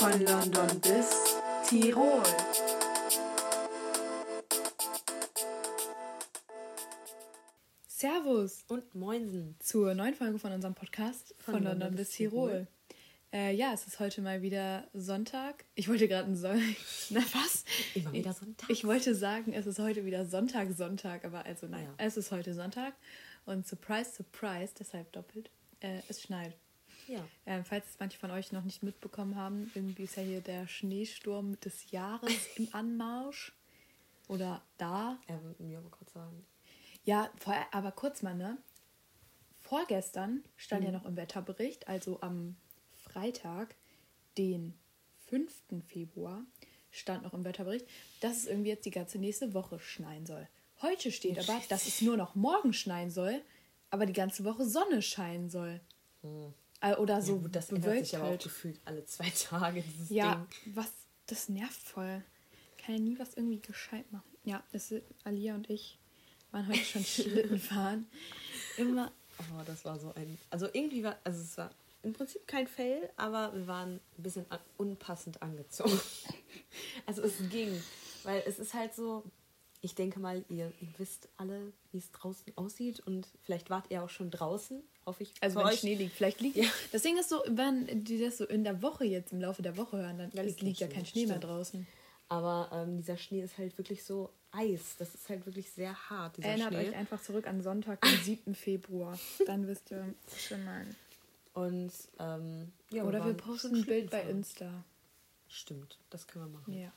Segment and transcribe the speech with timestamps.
[0.00, 1.36] Von London bis
[1.68, 2.22] Tirol.
[7.86, 9.56] Servus Und Moinsen.
[9.60, 12.66] zur neuen Folge von unserem Podcast von, London, bis Tirol.
[13.32, 15.64] Äh, ja, es ist heute mal wieder Sonntag.
[15.74, 16.60] Ich wollte gerade einen Son
[17.10, 17.64] Na was?
[17.94, 18.68] Immer wieder Sonntag.
[18.70, 21.94] Ich wollte sagen, es ist heute wieder Sonntag, Sonntag, aber also nein, Ja.
[21.98, 22.94] es ist heute Sonntag
[23.46, 26.54] und surprise, surprise, deshalb doppelt, äh, es schneit.
[27.10, 27.26] Ja.
[27.44, 30.68] Ähm, falls es manche von euch noch nicht mitbekommen haben, irgendwie ist ja hier der
[30.68, 33.52] Schneesturm des Jahres im Anmarsch.
[34.28, 35.18] Oder da.
[35.26, 36.46] Ähm, mir mal kurz sagen.
[37.04, 38.58] Ja, vor, aber kurz mal, ne?
[39.58, 40.86] Vorgestern stand Mhm.
[40.86, 42.56] ja noch im Wetterbericht, also am
[43.02, 43.74] Freitag,
[44.38, 44.74] den
[45.26, 45.52] 5.
[45.88, 46.44] Februar,
[46.92, 47.86] stand noch im Wetterbericht,
[48.20, 50.48] dass es irgendwie jetzt die ganze nächste Woche schneien soll.
[50.82, 53.42] Heute steht aber, dass es nur noch morgen schneien soll,
[53.90, 55.80] aber die ganze Woche Sonne scheinen soll.
[56.22, 56.52] Äh,
[56.98, 60.74] Oder so gut, das ändert sich aber auch gefühlt alle zwei Tage, dieses Ja, Ding.
[60.74, 60.90] was,
[61.26, 62.22] das nervt voll.
[62.78, 64.24] Kann ja nie was irgendwie gescheit machen.
[64.44, 65.98] Ja, ist, Alia und ich
[66.50, 68.06] waren heute schon Schlitten fahren.
[68.78, 70.38] Immer, Oh, das war so ein.
[70.50, 71.18] Also irgendwie war.
[71.24, 71.70] Also es war
[72.02, 74.44] im Prinzip kein Fail, aber wir waren ein bisschen
[74.76, 75.98] unpassend angezogen.
[77.06, 77.82] also es ging.
[78.22, 79.24] Weil es ist halt so.
[79.82, 84.02] Ich denke mal, ihr, ihr wisst alle, wie es draußen aussieht und vielleicht wart ihr
[84.02, 85.32] auch schon draußen, hoffe ich.
[85.40, 85.80] also wenn euch.
[85.80, 86.12] Schnee liegt.
[86.14, 86.56] Vielleicht liegt.
[86.56, 86.68] Ja.
[86.92, 89.76] Das Ding ist so, wenn die das so in der Woche jetzt, im Laufe der
[89.78, 91.44] Woche hören, dann Ja, liegt liegt ja kein Schnee, Schnee mehr stimmt.
[91.50, 91.86] draußen.
[92.28, 94.96] Aber ähm, dieser Schnee ist halt wirklich so Eis.
[94.98, 96.88] Das ist halt wirklich sehr hart, Erinnert Schnee.
[96.90, 98.54] euch einfach zurück an Sonntag, den 7.
[98.54, 99.18] Februar.
[99.46, 100.14] Dann wisst ihr,
[100.48, 100.94] wir meinen.
[101.54, 104.22] Und ähm, ja, Oder wir posten ein Bild bei.
[104.24, 104.84] Insta.
[105.48, 106.72] Stimmt, das können wir machen.
[106.78, 106.92] Ja.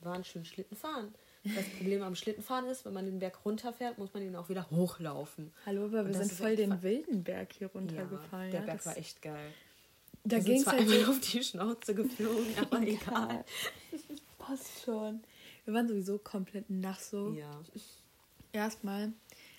[0.00, 1.12] Waren schön Schlitten fahren.
[1.44, 4.68] Das Problem am Schlittenfahren ist, wenn man den Berg runterfährt, muss man ihn auch wieder
[4.70, 5.52] hochlaufen.
[5.64, 8.50] Hallo, aber wir sind voll den wilden Berg hier runtergefallen.
[8.50, 9.52] der ja, Berg das- war echt geil.
[10.24, 13.44] Da wir ging es halt einmal auf die Schnauze geflogen, aber egal.
[14.36, 15.22] Passt schon.
[15.64, 17.32] Wir waren sowieso komplett nass so.
[17.32, 17.50] Ja.
[18.52, 19.12] Erstmal,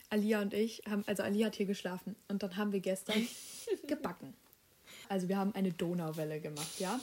[0.10, 3.26] Alia und ich haben, also Alia hat hier geschlafen und dann haben wir gestern
[3.88, 4.34] gebacken.
[5.08, 7.00] Also wir haben eine Donauwelle gemacht, ja.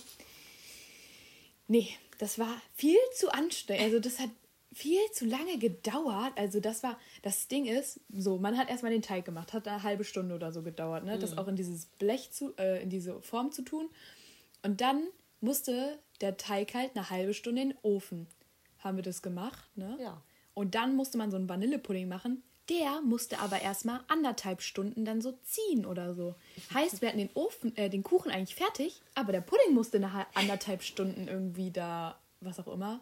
[1.66, 1.88] Nee,
[2.19, 3.82] das war viel zu anstrengend.
[3.84, 4.31] Also das hat
[4.76, 6.32] viel zu lange gedauert.
[6.37, 9.82] Also das war, das Ding ist, so, man hat erstmal den Teig gemacht, hat eine
[9.82, 11.19] halbe Stunde oder so gedauert, ne?
[11.19, 13.88] Das auch in dieses Blech zu, äh, in diese Form zu tun.
[14.62, 15.04] Und dann
[15.41, 18.26] musste der Teig halt eine halbe Stunde in den Ofen.
[18.81, 19.97] Haben wir das gemacht, ne?
[20.00, 20.22] Ja.
[20.54, 22.42] Und dann musste man so einen Vanillepudding machen.
[22.69, 26.34] Der musste aber erstmal anderthalb Stunden dann so ziehen oder so.
[26.75, 30.12] Heißt, wir hatten den Ofen, äh, den Kuchen eigentlich fertig, aber der Pudding musste eine
[30.12, 33.00] ha- anderthalb Stunden irgendwie da, was auch immer.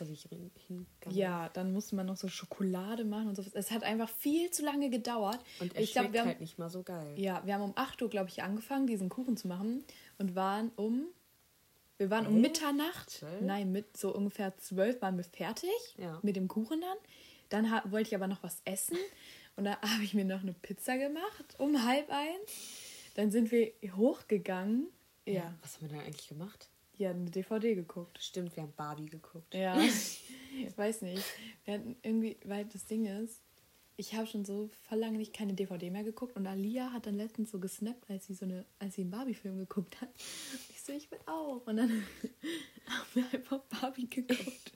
[0.00, 0.22] Vor sich
[0.66, 0.86] hin-.
[1.10, 3.44] Ja, dann musste man noch so Schokolade machen und so.
[3.52, 5.38] Es hat einfach viel zu lange gedauert.
[5.60, 7.14] Und er ich glaube, schmeckt wir haben, halt nicht mal so geil.
[7.18, 9.84] ja, wir haben um 8 Uhr, glaube ich, angefangen, diesen Kuchen zu machen
[10.18, 11.04] und waren um,
[11.98, 12.40] wir waren um?
[12.40, 13.42] Mitternacht, Zwölf?
[13.42, 16.18] nein, mit so ungefähr 12 waren wir fertig Ja.
[16.22, 16.96] mit dem Kuchen dann.
[17.50, 18.96] Dann ha- wollte ich aber noch was essen
[19.56, 23.10] und da habe ich mir noch eine Pizza gemacht um halb eins.
[23.16, 24.86] Dann sind wir hochgegangen.
[25.26, 26.70] Ja, Was haben wir denn eigentlich gemacht?
[27.00, 28.22] Ja, eine DVD geguckt.
[28.22, 29.54] Stimmt, wir haben Barbie geguckt.
[29.54, 31.24] Ja, ich weiß nicht.
[31.64, 33.40] Wir hatten irgendwie, weil das Ding ist,
[33.96, 37.14] ich habe schon so voll lange nicht keine DVD mehr geguckt und Alia hat dann
[37.16, 40.10] letztens so gesnappt, als sie so eine, als sie einen Barbie-Film geguckt hat.
[40.70, 41.66] Ich so, ich will auch.
[41.66, 41.90] Und dann
[42.86, 44.72] haben wir einfach Barbie geguckt.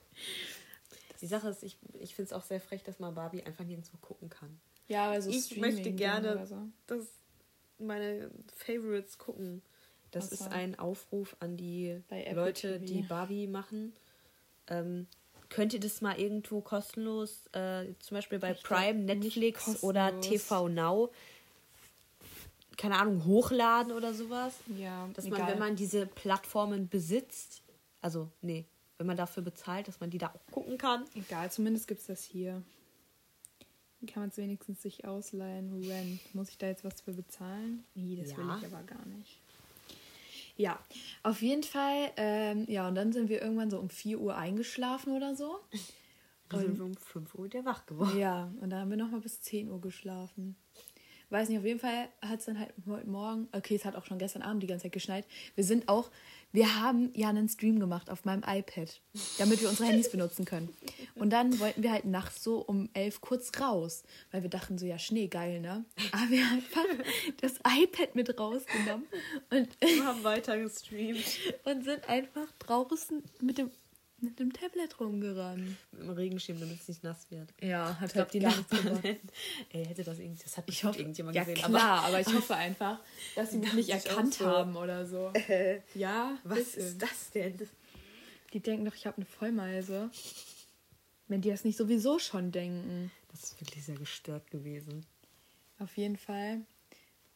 [1.20, 3.96] Die Sache ist, ich, ich finde es auch sehr frech, dass man Barbie einfach nirgendwo
[3.98, 4.60] gucken kann.
[4.88, 6.46] Ja, also ich möchte gerne,
[6.86, 7.08] dass
[7.78, 9.62] meine Favorites gucken.
[10.14, 12.00] Das ist ein Aufruf an die
[12.32, 12.84] Leute, TV.
[12.92, 13.92] die Barbie machen.
[14.68, 15.06] Ähm,
[15.50, 20.20] könnt ihr das mal irgendwo kostenlos, äh, zum Beispiel bei Ich Prime, Netflix oder.
[20.20, 21.10] TV Now,
[22.76, 24.54] keine Ahnung, hochladen oder sowas?
[24.76, 25.52] Ja, Dass man, egal.
[25.52, 27.62] wenn man diese Plattformen besitzt,
[28.00, 28.64] also nee,
[28.98, 31.04] wenn man dafür bezahlt, dass man die da auch gucken kann.
[31.14, 32.62] Egal, zumindest gibt es das hier.
[34.00, 35.84] Dann kann man es wenigstens sich ausleihen.
[35.88, 36.20] Rent.
[36.34, 37.84] Muss ich da jetzt was für bezahlen?
[37.94, 38.58] Nee, das will Ja.
[38.60, 39.40] ich aber gar nicht.
[40.56, 40.78] Ja,
[41.22, 42.12] auf jeden Fall.
[42.16, 45.58] Ähm, ja, und dann sind wir irgendwann so um 4 Uhr eingeschlafen oder so.
[46.48, 48.18] Dann sind wir um 5 Uhr wieder wach geworden.
[48.18, 50.56] Ja, und dann haben wir nochmal bis 10 Uhr geschlafen.
[51.30, 54.04] Weiß nicht, auf jeden Fall hat es dann halt heute Morgen, okay, es hat auch
[54.04, 55.26] schon gestern Abend die ganze Zeit geschneit.
[55.56, 56.10] Wir sind auch,
[56.54, 59.00] wir haben ja einen Stream gemacht auf meinem iPad,
[59.38, 60.68] damit wir unsere Handys benutzen können.
[61.16, 64.86] Und dann wollten wir halt nachts so um 11 kurz raus, weil wir dachten so,
[64.86, 65.84] ja, Schnee, geil, ne?
[66.12, 66.84] Aber wir haben einfach
[67.40, 69.06] das iPad mit rausgenommen
[69.50, 71.24] und, Wir haben weiter gestreamt.
[71.64, 73.72] und sind einfach draußen mit dem
[74.24, 75.76] mit dem Tablet rumgerannt.
[75.92, 77.52] Mit dem Regenschirm, damit es nicht nass wird.
[77.62, 79.04] Ja, hat Ich glaube, die gebracht.
[79.70, 81.62] ey, hätte das irgendwie, das hat Ich hoffe, irgendjemand ja gesehen.
[81.64, 83.00] klar, aber, ich hoffe einfach,
[83.36, 84.46] dass sie mich nicht erkannt so.
[84.46, 85.32] haben oder so.
[85.94, 87.56] Ja, was ist das denn?
[88.52, 90.10] Die denken doch, ich habe eine Vollmeise.
[91.28, 93.10] Wenn die das nicht sowieso schon denken.
[93.30, 95.04] Das ist wirklich sehr gestört gewesen.
[95.78, 96.60] Auf jeden Fall.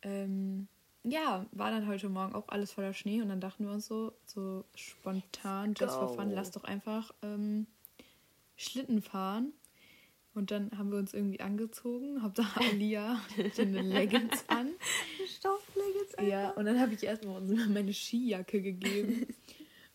[0.02, 0.69] Ähm,
[1.10, 4.12] ja, war dann heute Morgen auch alles voller Schnee und dann dachten wir uns so,
[4.26, 7.66] so spontan, just for fun, lass doch einfach ähm,
[8.56, 9.52] Schlitten fahren.
[10.34, 14.70] Und dann haben wir uns irgendwie angezogen, Hauptsache Alia hatte eine Leggings an.
[15.26, 19.26] Stoffleggings, Ja, und dann habe ich erstmal uns meine Skijacke gegeben.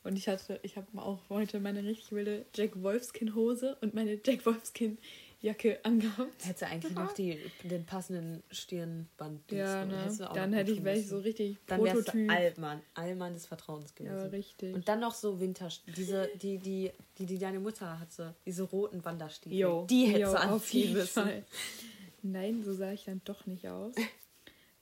[0.06, 4.20] Und ich hatte, ich habe auch heute meine richtig wilde Jack Wolfskin Hose und meine
[4.22, 4.98] Jack Wolfskin
[5.44, 6.46] Jacke angehabt.
[6.46, 9.52] Hätte eigentlich noch die, den passenden Stirnband.
[9.52, 10.10] Ja, ne?
[10.34, 12.32] Dann hätte ich, ich so richtig Dann Prototyp.
[12.32, 12.82] Allmann.
[12.94, 14.16] Allmann des Vertrauens gewesen.
[14.16, 14.74] Ja, richtig.
[14.74, 15.68] Und dann noch so Winter,
[15.98, 19.58] diese, die, die, die, die deine Mutter hatte, diese roten Wanderstiefel.
[19.58, 21.24] Jo, die auf anziehen müssen.
[21.24, 21.44] Fall.
[22.22, 23.94] Nein, so sah ich dann doch nicht aus.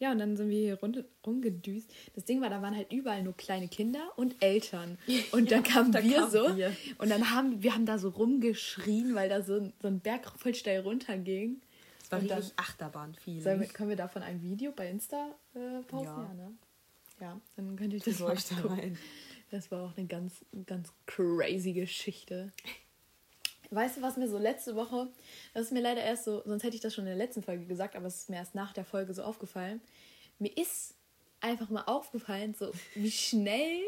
[0.02, 1.90] Ja, und dann sind wir hier rund, rumgedüst.
[2.16, 4.98] Das Ding war, da waren halt überall nur kleine Kinder und Eltern.
[5.32, 6.58] Und dann kamen da wir kamen so.
[6.58, 6.76] wir.
[6.98, 10.28] Und dann haben wir haben da so rumgeschrien, weil da so, ein- so ein Berg
[10.38, 11.62] voll steil runterging.
[12.02, 13.42] Das war Und richtig Achterbahn viel.
[13.74, 16.06] Können wir davon ein Video bei Insta äh, posten?
[16.08, 16.24] Ja.
[16.24, 16.34] Ja.
[16.34, 16.52] ne?
[17.20, 18.98] Ja, dann könnt ihr das mal euch da rein.
[19.52, 22.52] Das war auch eine ganz, ganz crazy Geschichte.
[23.72, 25.08] Weißt du, was mir so letzte Woche,
[25.54, 27.66] das ist mir leider erst so, sonst hätte ich das schon in der letzten Folge
[27.66, 29.80] gesagt, aber es ist mir erst nach der Folge so aufgefallen.
[30.40, 30.96] Mir ist
[31.40, 33.80] einfach mal aufgefallen, so wie schnell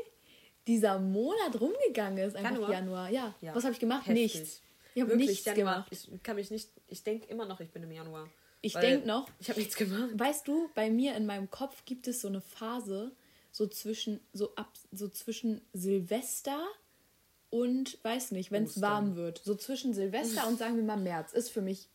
[0.68, 2.72] dieser Monat rumgegangen ist, einfach Januar?
[2.72, 3.10] Januar.
[3.10, 3.36] Ja.
[3.42, 3.54] Ja.
[3.54, 4.08] Was habe ich gemacht?
[4.08, 4.36] Heftig.
[4.36, 4.62] Nichts.
[4.96, 5.74] Ich habe nichts Januar.
[5.74, 5.88] gemacht.
[5.92, 8.30] Ich kann mich nicht, ich denke immer noch, ich bin im Januar.
[8.62, 10.12] Ich Weil denk noch- Ich habe nichts gemacht.
[10.14, 13.12] Weißt du, bei mir in meinem Kopf gibt es so eine Phase,
[13.52, 16.66] so zwischen, so ab, so zwischen Silvester
[17.54, 19.42] und, weiß nicht, wenn es warm wird.
[19.44, 21.88] So zwischen Silvester und sagen wir mal März ist für mich,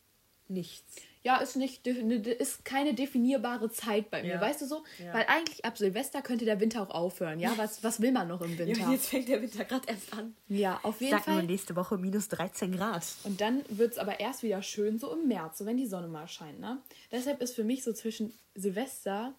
[0.51, 0.95] Nichts.
[1.25, 4.41] ja, ist nicht, ne- ist keine definierbare Zeit bei mir, Ja.
[4.41, 4.85] weißt du so?
[5.05, 5.13] Ja.
[5.13, 7.53] Weil eigentlich ab Silvester könnte der Winter auch aufhören, ja?
[7.59, 8.87] Was, was will man noch im Ja, Winter?
[8.87, 10.35] und jetzt fängt der Winter gerade erst an.
[10.49, 11.35] Ja, auf jeden Sag Fall.
[11.35, 13.05] nur nächste Woche minus 13 Grad.
[13.25, 16.07] Und dann wird es aber erst wieder schön, so im März, so wenn die Sonne
[16.09, 16.61] mal scheint.
[16.61, 16.79] Ne?
[17.13, 19.35] Deshalb ist für mich so zwischen Silvester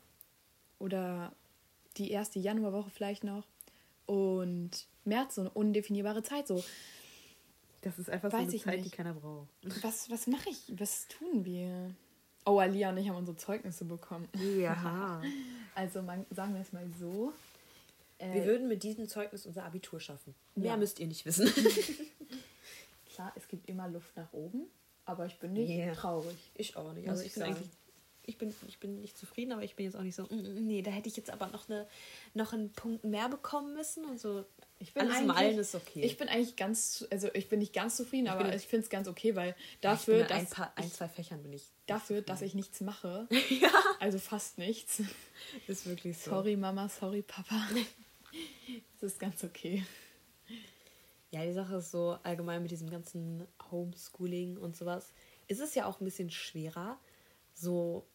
[0.77, 1.31] oder
[1.97, 3.45] die erste Januarwoche vielleicht noch
[4.05, 4.71] und
[5.09, 6.47] März so eine undefinierbare Zeit.
[6.47, 6.63] So,
[7.81, 8.85] Das ist einfach Weiß so eine ich Zeit, nicht.
[8.91, 9.47] die keiner braucht.
[9.83, 10.71] was, was mache ich?
[10.79, 11.91] Was tun wir?
[12.45, 14.27] Oh, Alia und ich haben unsere Zeugnisse bekommen.
[14.59, 15.21] Ja.
[15.75, 17.31] Also man, sagen wir es mal so.
[18.17, 20.35] Äh, Wir würden mit diesem Zeugnis unser Abitur schaffen.
[20.55, 20.77] Mehr Ja.
[20.77, 21.47] müsst ihr nicht wissen.
[23.13, 24.63] klar, es gibt immer Luft nach oben,
[25.05, 25.93] aber ich bin nicht Yeah.
[25.93, 26.35] traurig.
[26.55, 27.05] Ich auch nicht.
[27.07, 27.55] Muss Also ich ich bin sagen.
[27.55, 27.69] eigentlich.
[28.29, 30.65] Ich bin, ich bin nicht zufrieden, aber ich bin jetzt auch nicht so, mm, mm,
[30.67, 31.87] nee, da hätte ich jetzt aber noch, eine,
[32.35, 34.45] noch einen Punkt mehr bekommen müssen und so.
[34.77, 36.01] Ich bin Alles im Allen ist okay.
[36.03, 38.89] Ich bin eigentlich ganz, also ich bin nicht ganz zufrieden, aber bin- ich finde es
[38.89, 41.63] ganz okay, weil ich dafür, dass ein, paar, ein, zwei Fächern bin ich.
[41.87, 43.27] dafür, dass ich nichts mache,
[43.61, 43.71] ja.
[43.99, 45.01] also fast nichts.
[45.67, 46.29] Ist wirklich so.
[46.29, 47.67] Sorry Mama, sorry Papa.
[48.97, 49.83] Es ist ganz okay.
[51.31, 55.11] Ja, die Sache ist so, allgemein mit diesem ganzen Homeschooling und sowas,
[55.47, 56.99] ist es ja auch ein bisschen schwerer.
[57.53, 58.05] So,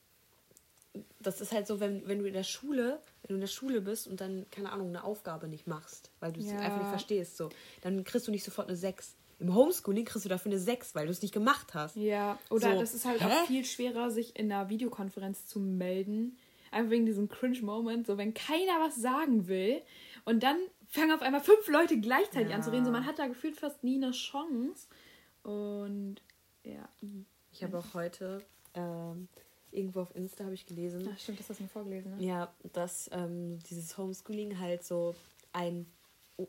[1.20, 3.80] das ist halt so, wenn, wenn du in der Schule, wenn du in der Schule
[3.80, 6.60] bist und dann, keine Ahnung, eine Aufgabe nicht machst, weil du sie Ja.
[6.60, 7.50] einfach nicht verstehst, so,
[7.82, 9.14] dann kriegst du nicht sofort eine 6.
[9.40, 11.96] Im Homeschooling kriegst du dafür eine 6, weil du es nicht gemacht hast.
[11.96, 13.26] Ja, oder So, das ist halt hä?
[13.26, 16.38] auch viel schwerer, sich in einer Videokonferenz zu melden.
[16.70, 19.80] Einfach wegen diesem Cringe-Moment, so wenn keiner was sagen will
[20.24, 20.56] und dann
[20.88, 22.56] fangen auf einmal fünf Leute gleichzeitig Ja.
[22.56, 22.84] an zu reden.
[22.84, 24.86] So, man hat da gefühlt fast nie eine Chance.
[25.42, 26.16] Und
[26.64, 26.88] ja.
[27.52, 28.42] Ich habe auch heute
[28.74, 29.28] ähm,
[29.74, 32.24] irgendwo auf Insta habe ich gelesen, Ach, stimmt, das hast du mir vorgelesen, ne?
[32.24, 35.14] Ja, dass ähm, dieses Homeschooling halt so
[35.52, 35.86] ein
[36.36, 36.46] oh,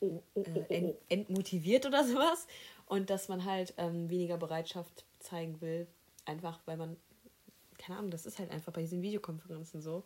[0.00, 2.46] oh, oh, äh, ent, entmotiviert oder sowas
[2.86, 5.86] und dass man halt ähm, weniger Bereitschaft zeigen will,
[6.24, 6.96] einfach weil man,
[7.78, 10.02] keine Ahnung, das ist halt einfach bei diesen Videokonferenzen so.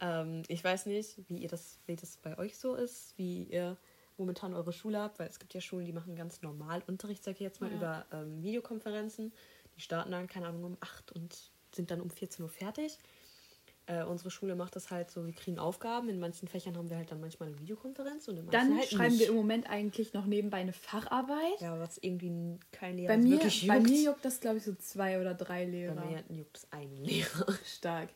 [0.00, 3.76] Ähm, ich weiß nicht, wie ihr das, wie das bei euch so ist, wie ihr
[4.18, 7.34] momentan eure Schule habt, weil es gibt ja Schulen, die machen ganz normal Unterricht, sag
[7.34, 7.76] ich jetzt mal, Ja.
[7.76, 9.32] über ähm, Videokonferenzen.
[9.76, 11.36] Die starten dann, keine Ahnung, um 8 und
[11.74, 12.98] sind dann um 14 Uhr fertig.
[13.88, 16.08] Äh, unsere Schule macht das halt so, wir kriegen Aufgaben.
[16.08, 18.88] In manchen Fächern haben wir halt dann manchmal eine Videokonferenz und in manchen Dann halt
[18.88, 19.20] schreiben nicht.
[19.20, 21.60] wir im Moment eigentlich noch nebenbei eine Facharbeit.
[21.60, 23.90] Ja, was irgendwie kein Lehrer bei, mir, wirklich bei juckt.
[23.90, 26.04] mir juckt das, glaube ich, so zwei oder drei Bei Lehrer.
[26.04, 27.46] mir juckt es einen Lehrer.
[27.64, 28.08] Stark.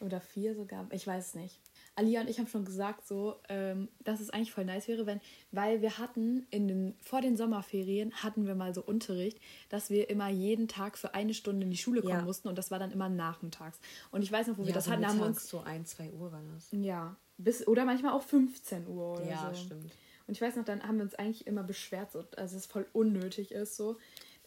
[0.00, 0.86] Oder vier sogar.
[0.92, 1.58] Ich weiß es nicht.
[1.96, 5.20] Alia und ich haben schon gesagt, so, ähm, dass es eigentlich voll nice wäre, wenn,
[5.50, 10.08] weil wir hatten in den, vor den Sommerferien hatten wir mal so Unterricht, dass wir
[10.10, 12.22] immer jeden Tag für eine Stunde in die Schule kommen Ja.
[12.22, 13.80] mussten und das war dann immer nachmittags.
[14.10, 15.90] Und ich weiß noch, wo wir Ja, das so hatten, haben wir uns, so 1,
[15.90, 16.68] 2 Uhr war das.
[16.70, 19.64] ja, bis, oder manchmal auch 15 Uhr oder Ja, so.
[19.64, 19.92] stimmt.
[20.26, 22.86] Und ich weiß noch, dann haben wir uns eigentlich immer beschwert, so, also es voll
[22.92, 23.96] unnötig ist, so.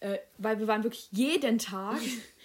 [0.01, 1.99] Äh, weil wir waren wirklich jeden Tag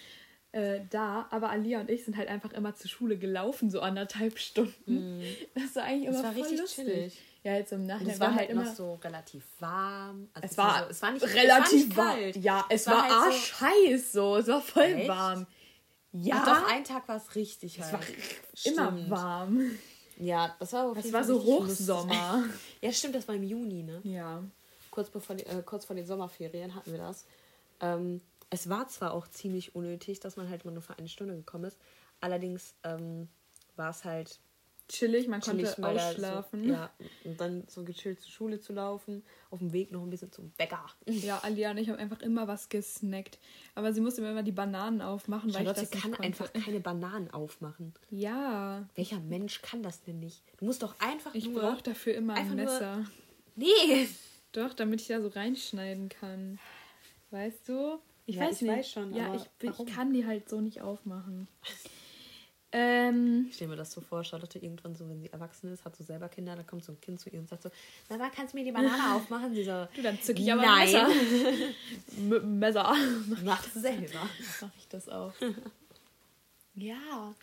[0.54, 4.38] äh, da, aber Alia und ich sind halt einfach immer zur Schule gelaufen, so anderthalb
[4.38, 5.22] Stunden.
[5.54, 6.12] Das war eigentlich immer.
[6.12, 6.84] Das war voll richtig lustig.
[6.86, 7.18] chillig.
[7.42, 10.28] Ja, jetzt im Und Nachhinein es war halt immer noch so relativ warm.
[10.32, 12.18] Also es war, so, es war nicht relativ es war warm.
[12.40, 14.36] Ja, es, war, halt so- arschheiß so.
[14.36, 15.08] Es war voll Echt?
[15.08, 15.46] warm.
[16.12, 17.92] Ja, Ach doch, ein Tag war es richtig es heiß.
[17.92, 18.00] war
[18.64, 19.10] immer Stimmt.
[19.10, 19.70] warm.
[20.16, 21.42] Ja, das war Es jeden war so.
[21.42, 22.44] Hochsommer.
[22.80, 24.00] Ja, stimmt, das war im Juni, ne?
[24.04, 24.42] ja.
[24.90, 27.26] Kurz, bevor äh, kurz vor den Sommerferien hatten wir das.
[27.80, 28.20] Ähm,
[28.54, 31.64] es war zwar auch ziemlich unnötig, dass man halt immer nur für eine Stunde gekommen
[31.64, 31.76] ist.
[32.20, 33.28] Allerdings ähm,
[33.76, 34.40] war es halt
[34.86, 36.64] Chillig, man chillig, konnte mal ausschlafen.
[36.64, 36.90] So, ja,
[37.24, 39.22] und dann so gechillt zur Schule zu laufen.
[39.50, 40.84] Auf dem Weg noch ein bisschen zum Bäcker.
[41.06, 43.38] Ja, Alia und ich haben einfach immer was gesnackt.
[43.74, 46.52] Aber sie musste mir immer die Bananen aufmachen, weil Charlotte ich das kann nicht einfach
[46.52, 47.94] keine Bananen aufmachen.
[48.10, 50.42] Ja, Welcher Mensch kann das denn nicht?
[50.58, 51.62] Du musst doch einfach ich nur...
[51.62, 53.06] brauche dafür immer ein einfach nur- Messer.
[53.56, 54.08] Nee!
[54.52, 56.58] Doch, damit ich da so reinschneiden kann.
[57.30, 57.98] Weißt du?
[58.26, 58.70] Ich Ja, weiß ich nicht.
[58.78, 61.46] weiß schon, ja, aber ich, ich kann die halt so nicht aufmachen.
[62.72, 65.94] ähm, Ich stelle mir das so vor, Charlotte irgendwann so, wenn sie erwachsen ist, hat
[65.94, 67.70] so selber Kinder, da kommt so ein Kind zu ihr und sagt so,
[68.08, 69.54] na, wann kannst du mir die Banane aufmachen?
[69.54, 70.94] Sie so, du, dann zücke ich aber Nein.
[70.94, 71.08] ein Messer.
[72.18, 72.96] Mit dem Messer.
[73.44, 74.28] mach selber.
[74.60, 75.32] mache ich das auch.
[76.74, 77.34] ja,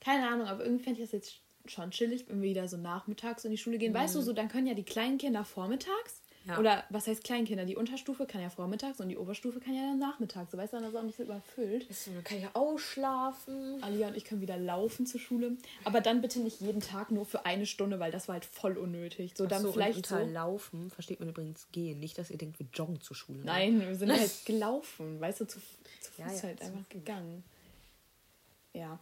[0.00, 3.44] keine Ahnung, aber irgendwie fände ich das jetzt schon chillig, wenn wir wieder so nachmittags
[3.44, 3.92] in die Schule gehen.
[3.92, 6.19] Weißt du, so dann können ja die kleinen Kinder vormittags.
[6.46, 6.58] Ja.
[6.58, 7.66] Oder was heißt Kleinkinder?
[7.66, 10.50] Die Unterstufe kann ja vormittags und die Oberstufe kann ja dann nachmittags.
[10.50, 11.86] So weißt du, dann ist auch nicht so überfüllt.
[11.92, 13.82] So, dann kann ich ja ausschlafen.
[13.82, 15.56] Alia und ich können wieder laufen zur Schule.
[15.84, 18.78] Aber dann bitte nicht jeden Tag nur für eine Stunde, weil das war halt voll
[18.78, 19.32] unnötig.
[19.36, 20.14] So, dann so, vielleicht und so.
[20.14, 22.00] unter Laufen versteht man übrigens gehen.
[22.00, 23.40] Nicht, dass ihr denkt, wir joggen zur Schule.
[23.40, 23.44] ne?
[23.44, 25.60] Nein, wir sind halt gelaufen, weißt du, zu,
[26.00, 27.44] zu Fuß Ja, ja, halt einfach gegangen.
[28.72, 28.98] Ja.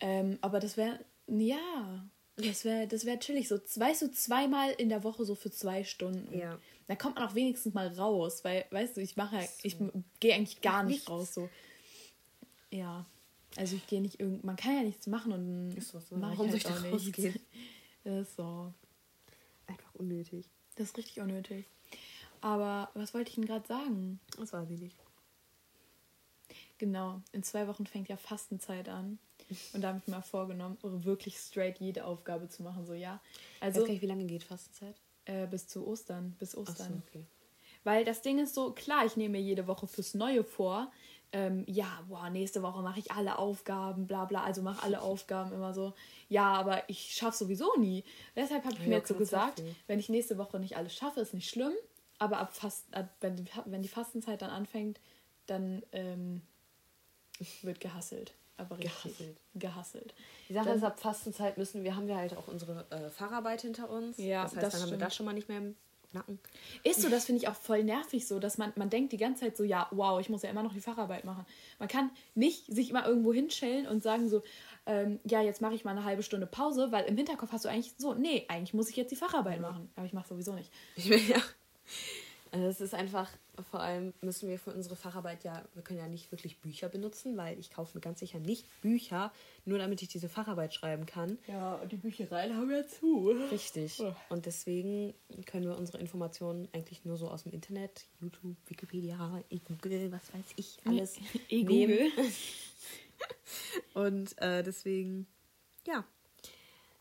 [0.00, 2.02] Ähm, aber das wäre, ja,
[2.36, 3.48] das wäre das wär chillig.
[3.48, 6.36] So, weißt du, zweimal in der Woche so für zwei Stunden.
[6.36, 6.58] Ja.
[6.88, 9.76] Da kommt man auch wenigstens mal raus, weil, weißt du, ich mache, ja- ich
[10.20, 11.10] gehe eigentlich gar nicht nichts.
[11.10, 11.34] raus.
[11.34, 11.48] So.
[12.70, 13.06] Ja.
[13.56, 16.16] Also ich gehe nicht irgend, man kann ja nichts machen und Ist so, so.
[16.16, 17.40] mach ich Warum halt soll ich da rausgehen?
[18.04, 18.72] Das ist so.
[19.68, 20.46] Einfach unnötig.
[20.74, 21.66] Das ist richtig unnötig.
[22.40, 24.18] Aber was wollte ich denn gerade sagen?
[24.36, 24.96] Das weiß ich nicht.
[26.78, 29.20] Genau, in zwei Wochen fängt ja Fastenzeit an.
[29.72, 32.86] Und da habe ich mir mal vorgenommen, wirklich straight jede Aufgabe zu machen.
[32.86, 33.20] So, ja.
[33.60, 34.96] Also, weiß gar nicht, wie lange geht Fastenzeit?
[35.24, 37.02] äh, bis zu Ostern, bis Ostern.
[37.08, 37.26] okay.
[37.84, 40.92] Weil das Ding ist so, klar, ich nehme mir jede Woche fürs Neue vor.
[41.32, 45.52] Ähm, ja, boah, nächste Woche mache ich alle Aufgaben, bla bla, also mache alle Aufgaben
[45.52, 45.94] immer so.
[46.28, 48.04] Ja, aber ich schaffe sowieso nie.
[48.36, 51.20] Deshalb habe ich Ja, mir jetzt so gesagt, wenn ich nächste Woche nicht alles schaffe,
[51.20, 51.72] ist nicht schlimm.
[52.18, 55.00] Aber ab Fast, ab, wenn, die, wenn die Fastenzeit dann anfängt,
[55.46, 56.42] dann ähm,
[57.62, 58.34] wird gehasselt.
[58.62, 59.36] Aber richtig Gehasselt.
[59.54, 60.14] gehasselt.
[60.48, 63.62] Die Sache Dann- ist, ab Fastenzeit müssen wir, haben wir halt auch unsere äh, Fahrarbeit
[63.62, 64.18] hinter uns.
[64.18, 65.76] Ja, das heißt, das dann haben wir das schon mal nicht mehr im
[66.14, 66.38] Nacken.
[66.84, 69.44] Ist so, das finde ich auch voll nervig so, dass man, man denkt die ganze
[69.44, 71.46] Zeit so, ja, wow, ich muss ja immer noch die Facharbeit machen.
[71.78, 74.42] Man kann nicht sich immer irgendwo hinschellen und sagen so,
[74.84, 77.70] ähm, ja, jetzt mache ich mal eine halbe Stunde Pause, weil im Hinterkopf hast du
[77.70, 79.90] eigentlich so, nee, eigentlich muss ich jetzt die Facharbeit machen.
[79.96, 80.70] Aber ich mache sowieso nicht.
[80.96, 81.40] Ich will ja.
[82.52, 83.30] Also es ist einfach,
[83.70, 87.34] vor allem müssen wir für unsere Facharbeit ja, wir können ja nicht wirklich Bücher benutzen,
[87.38, 89.32] weil ich kaufe mir ganz sicher nicht Bücher,
[89.64, 91.38] nur damit ich diese Facharbeit schreiben kann.
[91.48, 93.30] Ja, die Büchereien haben ja zu.
[93.50, 93.98] Richtig.
[94.00, 94.14] Oh.
[94.28, 95.14] Und deswegen
[95.46, 100.52] können wir unsere Informationen eigentlich nur so aus dem Internet, YouTube, Wikipedia, Google, was weiß
[100.56, 101.16] ich, alles
[101.48, 101.86] E-Google.
[101.86, 102.12] nehmen.
[103.94, 105.26] Und äh, deswegen,
[105.86, 106.04] ja,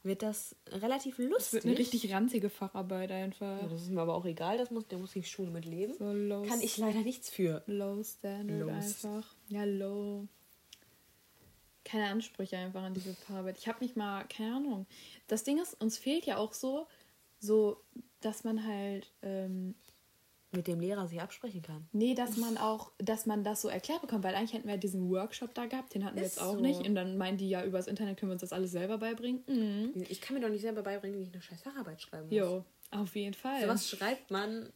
[0.03, 1.53] wird das relativ Das lustig.
[1.53, 3.61] wird eine richtig ranzige Facharbeit einfach.
[3.61, 5.93] ja, das ist mir aber auch egal, das muss, der muss die Schule mit leben.
[5.93, 7.63] So low, Kann ich leider nichts für.
[7.67, 8.69] low Standard Low.
[8.69, 9.35] einfach.
[9.49, 10.27] Ja, low.
[11.83, 13.57] Keine Ansprüche einfach an diese Facharbeit.
[13.57, 14.85] Ich habe nicht mal, keine Ahnung.
[15.27, 16.87] Das Ding ist, uns fehlt ja auch so,
[17.39, 17.81] so,
[18.21, 19.73] dass man halt, ähm,
[20.53, 21.87] Mit dem Lehrer sich absprechen kann.
[21.93, 25.09] nee, dass man auch, dass man das so erklärt bekommt, weil eigentlich hätten wir diesen
[25.09, 26.59] Workshop da gehabt, den hatten wir Ist jetzt auch so.
[26.59, 26.85] nicht.
[26.85, 29.43] Und dann meinen die ja, übers Internet können wir uns das alles selber beibringen.
[29.47, 29.93] Mhm.
[30.09, 32.35] Ich kann mir doch nicht selber beibringen, wie ich eine scheiß Facharbeit schreiben muss.
[32.37, 33.61] Jo, auf jeden Fall.
[33.61, 34.69] So was schreibt man,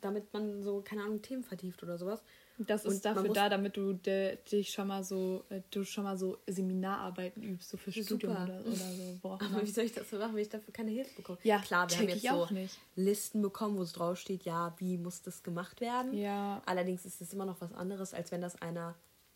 [0.00, 2.22] damit man so, keine Ahnung, Themen vertieft oder sowas.
[2.66, 6.16] Das ist dafür da, damit du de, dich schon mal so, äh, du schon mal
[6.16, 8.04] so Seminararbeiten übst, so für Super.
[8.04, 9.18] Studium oder, oder so.
[9.22, 11.38] Worauf Aber wie soll ich das so machen, wenn ich dafür keine Hilfe bekomme?
[11.42, 12.78] Ja, klar, wir haben jetzt so nicht.
[12.96, 16.14] Listen bekommen, wo es draufsteht, ja, wie muss das gemacht werden.
[16.14, 16.62] Ja.
[16.66, 18.94] Allerdings ist es immer noch was anderes, als wenn das einer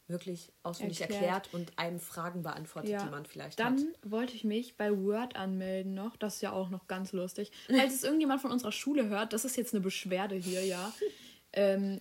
[0.08, 1.22] wirklich auswendig Erklärt.
[1.22, 4.10] erklärt, und einem Fragen beantwortet, die man vielleicht Dann hat.
[4.10, 6.16] wollte ich mich bei Word anmelden noch.
[6.16, 7.50] Das ist ja auch noch ganz lustig.
[7.66, 10.92] Falls es irgendjemand von unserer Schule hört, das ist jetzt eine Beschwerde hier, ja.
[11.52, 12.00] ähm,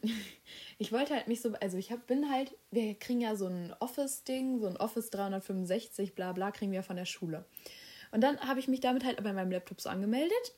[0.77, 3.74] ich wollte halt mich so, also ich hab, bin halt, wir kriegen ja so ein
[3.79, 7.46] Office-Ding, so ein Office 365, bla bla, kriegen wir von der Schule.
[8.12, 10.55] Und dann habe ich mich damit halt bei meinem Laptop so angemeldet.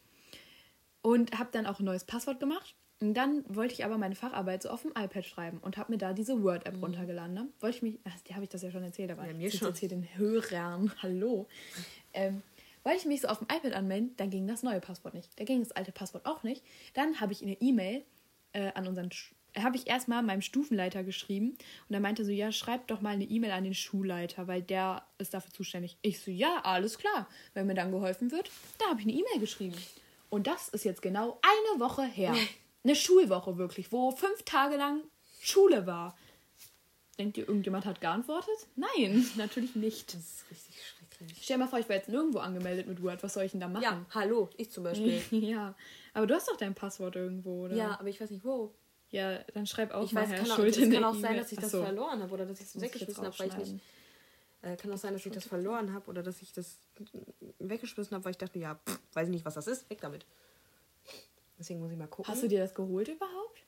[1.02, 2.76] und habe dann auch ein neues Passwort gemacht.
[3.00, 5.98] Und dann wollte ich aber meine Facharbeit so auf dem iPad schreiben und habe mir
[6.00, 7.34] da diese Word-App runtergeladen.
[7.34, 7.48] Ne?
[7.60, 9.28] Wollte ich mich, ach, die habe ich das ja schon erzählt, aber Mhm.
[9.30, 9.68] Ja, mir schon.
[9.70, 11.48] erzähle den Hörern, hallo.
[12.14, 12.42] Ähm,
[12.84, 15.30] wollte ich mich so auf dem iPad anmelden, dann ging das neue Passwort nicht.
[15.40, 16.64] Da ging das alte Passwort auch nicht.
[16.96, 18.04] Dann habe ich eine E-Mail
[18.54, 19.10] äh, an unseren,
[19.64, 23.24] habe ich erstmal meinem Stufenleiter geschrieben und er meinte so, ja, schreib doch mal eine
[23.26, 25.98] E-Mail an den Schulleiter, weil der ist dafür zuständig.
[26.02, 27.28] Ich so, ja, alles klar.
[27.54, 28.50] Wenn mir dann geholfen wird,
[28.80, 29.78] da habe ich eine E-Mail geschrieben.
[30.30, 32.36] Und das ist jetzt genau eine Woche her.
[32.84, 35.02] Eine Schulwoche wirklich, wo fünf Tage lang
[35.42, 36.16] Schule war.
[37.20, 38.56] Denkt ihr, irgendjemand hat geantwortet?
[38.76, 40.14] Nein, natürlich nicht.
[40.14, 41.38] Das ist richtig schrecklich.
[41.42, 43.24] Stell dir mal vor, ich wäre jetzt nirgendwo angemeldet mit Word.
[43.24, 43.84] Was soll ich denn da machen?
[43.84, 45.22] Ja, hallo, ich zum Beispiel.
[45.32, 45.76] Ja,
[46.14, 47.76] aber du hast doch dein Passwort irgendwo, oder?
[47.76, 48.74] Ja, aber ich weiß nicht wo.
[49.10, 51.38] Ja, dann schreib auch Ich mal weiß, Herr kann auch, Schulte es kann auch sein,
[51.38, 51.84] dass ich das so.
[51.84, 53.84] verloren habe oder dass ich es weggeschmissen habe, weil ich nicht.
[54.64, 56.80] Äh, kann auch sein, dass ich das verloren habe oder dass ich das
[57.60, 60.26] weggeschmissen habe, weil ich dachte, ja, pff, weiß ich nicht, was das ist, weg damit.
[61.58, 62.32] Deswegen muss ich mal gucken.
[62.32, 63.64] Hast du dir das geholt überhaupt?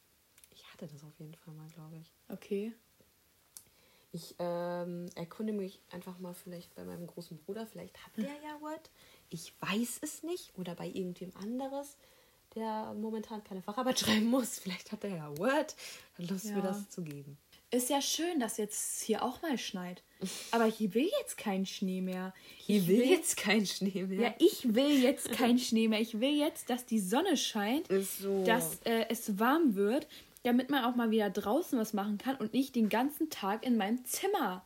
[0.51, 2.11] Ich hatte das auf jeden Fall mal, glaube ich.
[2.27, 2.73] Okay.
[4.11, 7.67] Ich ähm, erkunde mich einfach mal vielleicht bei meinem großen Bruder.
[7.67, 8.89] Vielleicht hat der ja Word.
[9.29, 10.57] Ich weiß es nicht.
[10.57, 11.95] Oder bei irgendwem anderes,
[12.55, 14.59] der momentan keine Facharbeit schreiben muss.
[14.59, 15.75] Vielleicht hat er ja Word.
[16.17, 16.55] Dann Lust Ja.
[16.55, 17.37] mir das zu geben.
[17.71, 20.01] Ist ja schön, dass jetzt hier auch mal schneit.
[20.51, 22.33] Aber ich will jetzt keinen Schnee mehr.
[22.67, 24.19] Ich will jetzt keinen Schnee mehr.
[24.29, 26.01] Ja, ich will jetzt keinen Schnee mehr.
[26.01, 28.43] Ich will jetzt, dass die Sonne scheint, Ist so.
[28.43, 30.07] dass äh, es warm wird,
[30.43, 33.77] damit man auch mal wieder draußen was machen kann und nicht den ganzen Tag in
[33.77, 34.65] meinem Zimmer.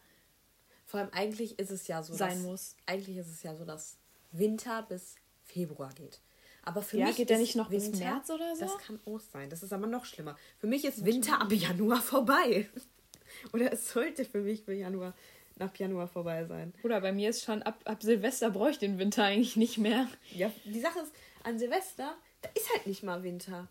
[0.85, 2.75] Vor allem eigentlich ist es ja so, Sein dass, muss.
[2.85, 3.97] Eigentlich ist es ja so, dass
[4.31, 6.21] Winter bis Februar geht.
[6.65, 8.61] Aber für Ja, mich geht der nicht noch bis Winter, März oder so?
[8.65, 9.49] Das kann auch sein.
[9.49, 10.37] Das ist aber noch schlimmer.
[10.59, 12.69] Für mich ist Winter ab Januar vorbei.
[13.51, 15.13] Oder es sollte für mich für Januar
[15.57, 16.71] nach Januar vorbei sein.
[16.83, 20.07] Oder bei mir ist schon ab, ab Silvester brauche ich den Winter eigentlich nicht mehr.
[20.35, 21.11] Ja, die Sache ist,
[21.43, 23.67] an Silvester, da ist halt nicht mal Winter.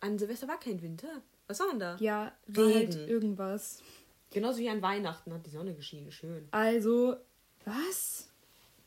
[0.00, 1.22] An Silvester war kein Winter.
[1.46, 1.96] Was war denn da?
[2.00, 3.08] Ja, halt Regen.
[3.08, 3.80] irgendwas.
[4.32, 6.10] Genauso wie an Weihnachten hat die Sonne geschienen.
[6.10, 6.48] Schön.
[6.50, 7.16] Also,
[7.64, 8.28] was?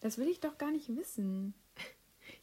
[0.01, 1.53] Das will ich doch gar nicht wissen.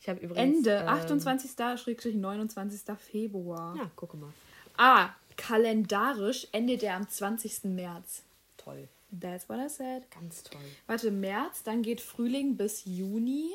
[0.07, 0.59] Ich habe übrigens.
[0.59, 2.97] Ende, ähm, 28.-29.
[2.97, 3.75] Februar.
[3.77, 4.33] Ja, gucke mal.
[4.77, 7.75] Ah, kalendarisch endet er am 20.
[7.75, 8.23] März.
[8.57, 8.89] Toll.
[9.21, 10.09] That's what I said.
[10.13, 10.61] Ganz toll.
[10.87, 13.51] Warte, März, dann geht Frühling bis Juni.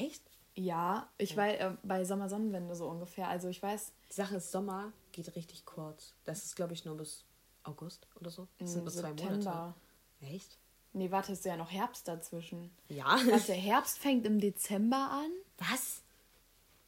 [0.00, 0.20] Echt?
[0.56, 3.28] Ja, ich war äh, bei Sommersonnenwende so ungefähr.
[3.28, 6.12] Also ich weiß, Die Sache ist, Sommer geht richtig kurz.
[6.24, 7.22] Das ist, glaube ich, nur bis
[7.62, 8.48] August oder so.
[8.58, 9.74] Das sind im nur zwei Mm, September.
[10.20, 10.34] Monate.
[10.34, 10.58] Echt?
[10.92, 12.70] Nee, warte, ist ja noch Herbst dazwischen.
[12.88, 13.16] Ja.
[13.30, 15.30] Warte, Herbst fängt im Dezember an.
[15.58, 16.02] Was?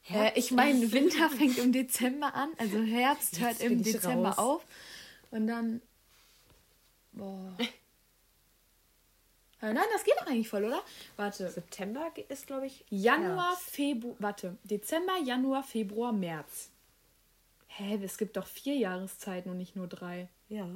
[0.09, 2.49] Äh, ich meine, Winter fängt im Dezember an.
[2.57, 4.37] Also Herbst Jetzt hört im Dezember raus.
[4.37, 4.65] auf.
[5.31, 5.81] Und dann.
[7.11, 7.57] Boah.
[9.59, 10.83] Äh, Nein, das geht doch eigentlich voll, oder?
[11.15, 11.49] Warte.
[11.49, 13.69] September ist, glaube ich, Januar, Herbst.
[13.71, 14.15] Februar.
[14.19, 14.55] Warte.
[14.63, 16.69] Dezember, Januar, Februar, März.
[17.65, 20.29] Hä, es gibt doch vier Jahreszeiten und nicht nur drei.
[20.49, 20.67] Ja.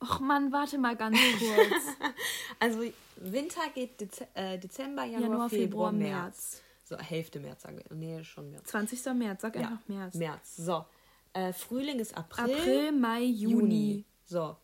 [0.00, 2.12] Och Mann, warte mal ganz kurz.
[2.60, 2.84] Also
[3.16, 6.62] Winter geht Dez äh, Dezember, Januar, Januar, Februar, Februar, März.
[6.96, 7.96] So, Hälfte März sagen wir.
[7.96, 8.68] Nee, schon März.
[8.68, 9.04] 20.
[9.14, 10.14] März, sag Ja, einfach März.
[10.14, 10.56] März.
[10.56, 10.84] So.
[11.32, 12.54] Äh, Frühling ist April.
[12.54, 14.04] April, Mai, Juni.
[14.24, 14.56] So.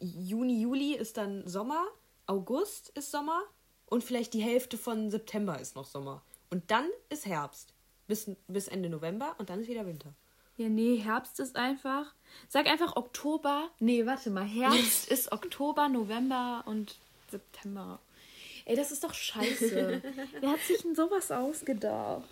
[0.00, 1.84] Juni, Juli ist dann Sommer.
[2.26, 3.42] August ist Sommer.
[3.86, 6.22] Und vielleicht die Hälfte von September ist noch Sommer.
[6.50, 7.72] Und dann ist Herbst.
[8.08, 10.12] Bis, bis Ende November und dann ist wieder Winter.
[10.56, 12.14] Ja, nee, Herbst ist einfach.
[12.48, 13.68] Sag einfach Oktober.
[13.78, 14.44] Nee, warte mal.
[14.44, 16.96] Herbst ist Oktober, November und
[17.30, 17.98] September.
[18.66, 20.02] Ey, das ist doch scheiße.
[20.40, 22.28] Wer hat sich denn sowas ausgedacht?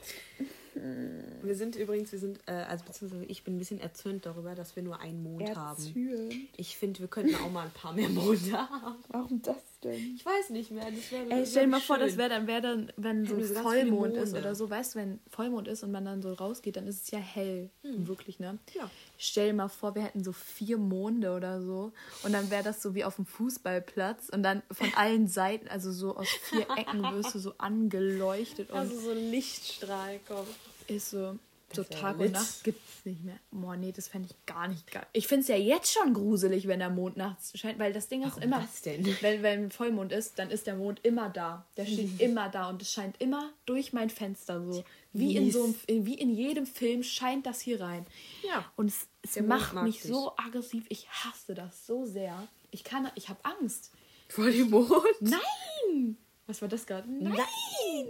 [0.75, 4.75] Wir sind übrigens, wir sind, äh, also beziehungsweise ich bin ein bisschen erzürnt darüber, dass
[4.75, 5.81] wir nur einen Mond haben.
[5.81, 6.35] Erzürnt.
[6.57, 8.97] Ich finde, wir könnten auch mal ein paar mehr Monde haben.
[9.09, 10.15] Warum das denn?
[10.17, 10.91] Ich weiß nicht mehr.
[10.91, 12.19] Das wäre, Ey, das stell dir wär mal vor, das schön.
[12.19, 15.69] wäre dann, wär dann, wenn so viele Vollmond ist oder so, weißt du, wenn Vollmond
[15.69, 17.71] ist und man dann so rausgeht, dann ist es ja hell.
[17.83, 18.59] Wirklich, ne?
[18.75, 18.91] Ja.
[19.19, 21.93] Stell dir mal vor, wir hätten so vier Monde oder so
[22.25, 25.93] und dann wäre das so wie auf dem Fußballplatz und dann von allen Seiten, also
[25.93, 30.49] so aus vier Ecken wirst du so angeleuchtet und Also so ein Lichtstrahl kommt.
[30.89, 31.39] ist so,
[31.75, 32.33] so Tag und.
[32.33, 33.37] Nacht gibt's nicht mehr.
[33.51, 35.07] Boah, nee, das fände ich gar nicht geil.
[35.13, 38.23] Ich finde es ja jetzt schon gruselig, wenn der Mond nachts scheint, weil das Ding
[38.23, 39.05] ist Warum immer, das denn?
[39.21, 41.67] Wenn, wenn Vollmond ist, dann ist der Mond immer da.
[41.77, 44.85] Der steht immer da und es scheint immer durch mein Fenster so.
[45.13, 48.05] Wie in, so einem, wie in jedem Film scheint das hier rein.
[48.47, 48.65] Ja.
[48.77, 50.11] Und es, es macht mich dich.
[50.11, 50.85] so aggressiv.
[50.89, 52.49] Ich hasse das so sehr.
[52.71, 53.93] Ich kann, ich habe Angst.
[54.29, 54.91] Vor dem Mond?
[55.21, 56.17] Nein!
[56.47, 57.11] Was war das gerade?
[57.11, 57.37] Nein!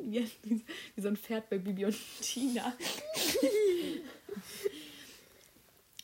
[0.03, 2.75] Wie, wie, wie so ein Pferd bei Bibi und Tina.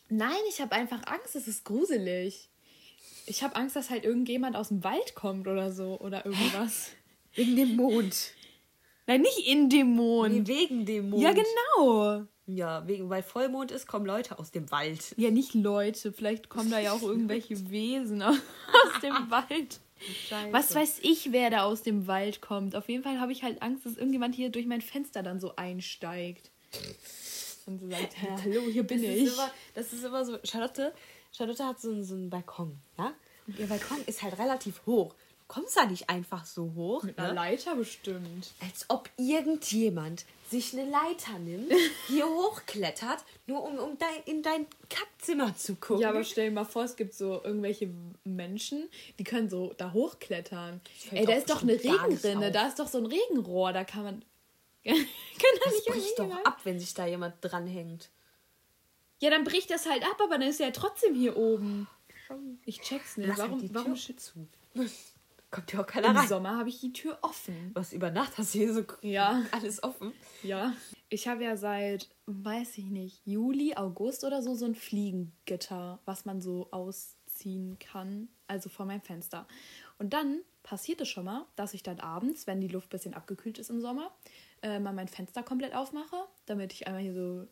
[0.08, 1.36] Nein, ich habe einfach Angst.
[1.36, 2.48] Es ist gruselig.
[3.26, 6.90] Ich habe Angst, dass halt irgendjemand aus dem Wald kommt oder so oder irgendwas.
[7.34, 8.32] Wegen dem Mond.
[9.06, 10.32] Nein, nicht in dem Mond.
[10.32, 11.22] Nee, wegen dem Mond.
[11.22, 12.26] Ja, genau.
[12.46, 15.14] Ja, wegen, weil Vollmond ist, kommen Leute aus dem Wald.
[15.16, 16.12] Ja, nicht Leute.
[16.12, 18.36] Vielleicht kommen da ja auch irgendwelche Wesen aus
[19.02, 19.80] dem Wald.
[20.28, 20.52] Scheiße.
[20.52, 22.74] Was weiß ich, wer da aus dem Wald kommt.
[22.74, 25.56] Auf jeden Fall habe ich halt Angst, dass irgendjemand hier durch mein Fenster dann so
[25.56, 26.50] einsteigt.
[27.66, 29.22] Und so sagt, "Hä, hallo, hier bin das ich.
[29.24, 30.92] Ist immer, das ist immer so, Charlotte,
[31.32, 33.12] Charlotte hat so, einen- so einen Balkon, ja?
[33.46, 35.14] Und ihr Balkon ist halt relativ hoch.
[35.50, 37.02] Du kommst da nicht einfach so hoch.
[37.02, 37.34] Mit einer Ne?
[37.34, 38.52] Leiter bestimmt.
[38.60, 41.72] Als ob irgendjemand sich eine Leiter nimmt,
[42.06, 46.02] hier hochklettert, nur um, um dein, in dein Kackzimmer zu gucken.
[46.02, 47.90] Ja, aber stell dir mal vor, es gibt so irgendwelche
[48.22, 50.80] Menschen, die können so da hochklettern.
[51.10, 54.24] Ey, da ist doch eine Regenrinne, da ist doch so ein Regenrohr, da kann man.
[54.84, 56.46] kann da das nicht bricht doch rein?
[56.46, 58.08] ab, wenn sich da jemand dranhängt.
[59.18, 61.88] Ja, dann bricht das halt ab, aber dann ist er ja trotzdem hier oben.
[62.64, 63.26] Ich check's nicht.
[63.30, 64.46] Lass halt warum die warum Tür zu.
[65.50, 66.28] Kommt ja auch keiner im rein.
[66.28, 67.70] Sommer habe ich die Tür offen?
[67.74, 69.42] Was über Nacht hast du hier so Ja.
[69.50, 70.12] alles offen?
[70.42, 70.74] Ja.
[71.08, 76.24] Ich habe ja seit, weiß ich nicht, Juli, August oder so, so ein Fliegengitter, was
[76.24, 78.28] man so ausziehen kann.
[78.46, 79.46] Also vor meinem Fenster.
[79.98, 83.14] Und dann passiert es schon mal, dass ich dann abends, wenn die Luft ein bisschen
[83.14, 84.12] abgekühlt ist im Sommer,
[84.62, 87.48] äh, mal mein Fenster komplett aufmache, damit ich einmal hier so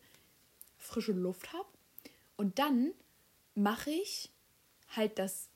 [0.77, 1.67] frische Luft habe.
[2.37, 2.91] Und dann
[3.55, 4.31] mache ich
[4.95, 5.48] halt das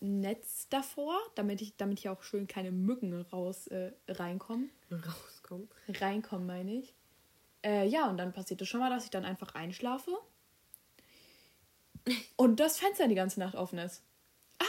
[0.00, 4.70] Netz davor, damit ich, damit hier auch schön keine Mücken raus äh, reinkommen.
[4.90, 5.68] Rauskommen.
[5.88, 6.94] Reinkommen, meine ich.
[7.62, 10.12] Äh, ja, und dann passiert es schon mal, dass ich dann einfach einschlafe
[12.36, 14.02] und das Fenster die ganze Nacht offen ist.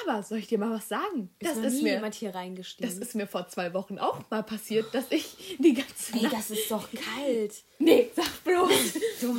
[0.08, 1.30] Aber soll ich dir mal was sagen?
[1.40, 2.90] Das noch ist mir, jemand hier reingestiegen.
[2.90, 6.34] das ist mir vor zwei Wochen auch mal passiert, dass ich die ganze Nacht.
[6.34, 7.54] das ist doch kalt.
[7.84, 8.70] Nee, sag bloß.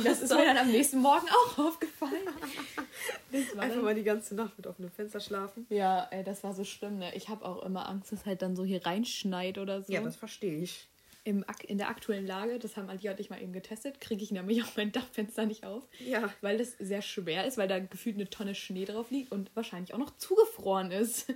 [0.03, 2.11] das ist doch- mir dann am nächsten Morgen auch aufgefallen.
[3.31, 5.65] Das Einfach mal die ganze Nacht mit offenem Fenster schlafen.
[5.69, 7.15] ja, ey, das war so schlimm, ne?
[7.15, 9.91] Ich habe auch immer Angst, dass halt dann so hier reinschneit oder so.
[9.91, 10.87] Ja, das verstehe ich.
[11.25, 14.31] Im, in der aktuellen Lage, das haben Alia und ich mal eben getestet, kriege ich
[14.31, 15.87] nämlich auch mein Dachfenster nicht auf.
[15.99, 16.33] Ja.
[16.41, 19.93] Weil das sehr schwer ist, weil da gefühlt eine Tonne Schnee drauf liegt und wahrscheinlich
[19.93, 21.31] auch noch zugefroren ist.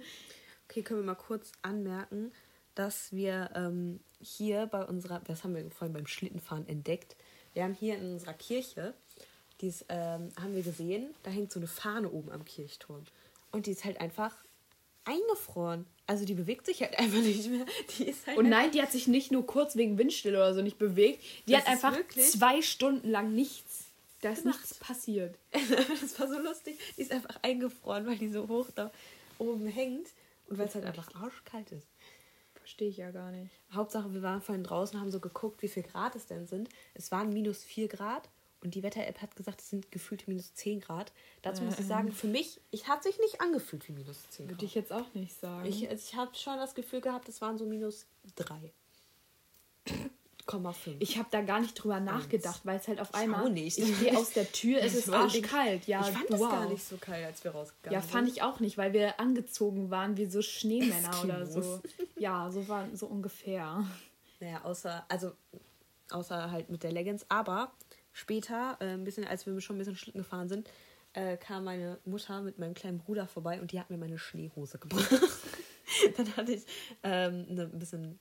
[0.70, 2.34] Okay, können wir mal kurz anmerken,
[2.76, 7.16] dass wir ähm, hier bei unserer, das haben wir vorhin beim Schlittenfahren entdeckt,
[7.54, 8.94] wir haben hier in unserer Kirche,
[9.62, 13.04] dies ähm, haben wir gesehen, da hängt so eine Fahne oben am Kirchturm.
[13.52, 14.36] Und die ist halt einfach
[15.08, 15.86] eingefroren.
[16.06, 17.66] Also die bewegt sich halt einfach nicht mehr.
[18.26, 21.24] Halt Und nein, die hat sich nicht nur kurz wegen Windstille oder so nicht bewegt.
[21.48, 23.86] Die Das hat einfach zwei Stunden lang nichts.
[24.22, 24.60] Da ist Gemacht.
[24.60, 25.36] nichts passiert.
[25.52, 26.78] das war so lustig.
[26.98, 28.92] Die ist einfach eingefroren, weil die so hoch da
[29.38, 30.08] oben hängt.
[30.50, 31.88] Und weil es halt einfach arschkalt ist.
[32.56, 33.52] Verstehe ich ja gar nicht.
[33.72, 36.70] Hauptsache, wir waren vorhin draußen, haben so geguckt, wie viel Grad es denn sind.
[36.94, 38.28] Es waren minus 4 Grad
[38.68, 41.14] und die Wetter-App hat gesagt, es sind gefühlt minus 10 Grad.
[41.42, 44.56] Dazu muss ich sagen, für mich, ich hat sich nicht angefühlt wie minus 10 Würde
[44.56, 44.64] Grad.
[44.64, 45.66] ich jetzt auch nicht sagen.
[45.66, 48.72] Ich, ich habe schon das Gefühl gehabt, es waren so minus 3,5.
[51.00, 53.50] Ich habe da gar nicht drüber nachgedacht, weil es halt auf einmal.
[53.50, 53.78] nicht.
[53.78, 55.88] Ich gehe aus der Tür, es ist arschkalt.
[55.88, 56.40] Ja, ich fand wow.
[56.40, 59.20] das gar nicht so kalt, als wir rausgegangen Ja, fand ich auch nicht, weil wir
[59.20, 61.60] angezogen waren wie so Schneemänner oder so.
[61.60, 61.82] Eskimos.
[62.16, 63.86] Ja, so war so ungefähr.
[64.40, 65.34] Naja, außer, also,
[66.12, 67.26] außer halt mit der Leggings.
[67.28, 67.74] Aber
[68.18, 70.70] später, äh, ein bisschen, als wir schon ein bisschen Schlitten gefahren sind,
[71.14, 74.80] äh, kam meine Mutter mit meinem kleinen Bruder vorbei und die hat mir meine Schneehose
[74.80, 75.10] gebracht.
[76.18, 76.64] Dann hatte ich
[77.04, 78.20] ähm, eine ein bisschen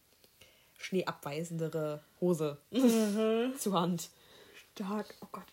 [0.79, 2.59] schneeabweisendere Hose
[3.59, 4.11] zur Hand.
[4.75, 5.15] Stark.
[5.23, 5.47] Oh Gott.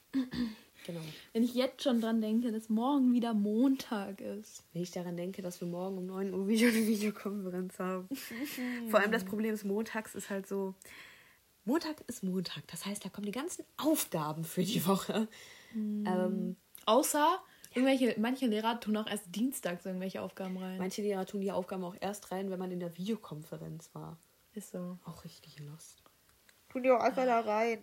[0.85, 0.99] Genau.
[1.31, 4.63] Wenn ich jetzt schon dran denke, dass morgen wieder Montag ist.
[4.73, 8.09] Wenn ich daran denke, dass wir morgen um 9 Uhr wieder eine Videokonferenz haben.
[8.89, 10.75] Vor allem das Problem ist, montags ist halt so.
[11.65, 12.67] Montag ist Montag.
[12.67, 15.27] Das heißt, da kommen die ganzen Aufgaben für die Woche.
[15.75, 17.39] Ähm, Außer
[17.73, 20.77] irgendwelche, manche Lehrer tun auch erst dienstags irgendwelche Aufgaben rein.
[20.77, 24.17] manche Lehrer tun die Aufgaben auch erst rein, wenn man in der Videokonferenz war.
[24.53, 24.97] ist so.
[25.05, 26.03] Auch richtig lost.
[26.69, 27.79] Tun die auch einfach da rein.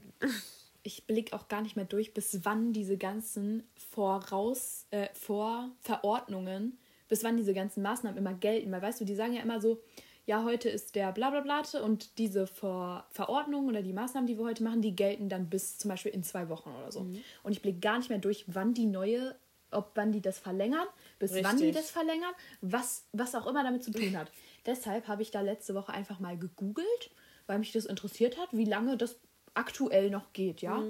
[0.82, 7.22] Ich blick auch gar nicht mehr durch, bis wann diese ganzen Voraus, äh, Vorverordnungen, bis
[7.22, 8.72] wann diese ganzen Maßnahmen immer gelten.
[8.72, 9.82] Weil weißt du, die sagen ja immer so,
[10.30, 14.62] ja, heute ist der Blablablate und diese Ver Verordnungen oder die Maßnahmen, die wir heute
[14.62, 17.00] machen, die gelten dann bis zum Beispiel in zwei Wochen oder so.
[17.42, 19.34] Und ich blick gar nicht mehr durch, wann die neue,
[19.72, 20.86] ob wann die das verlängern,
[21.18, 21.82] bis wann die Richtig.
[21.82, 24.30] das verlängern, was, was auch immer damit zu tun hat.
[24.66, 27.10] Deshalb habe ich da letzte Woche einfach mal gegoogelt,
[27.48, 29.16] weil mich das interessiert hat, wie lange das
[29.54, 30.80] aktuell noch geht, ja.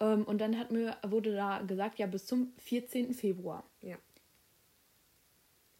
[0.00, 3.12] Ähm, und dann hat mir, wurde da gesagt, ja, bis zum 14.
[3.12, 3.62] Februar.
[3.82, 3.98] Ja.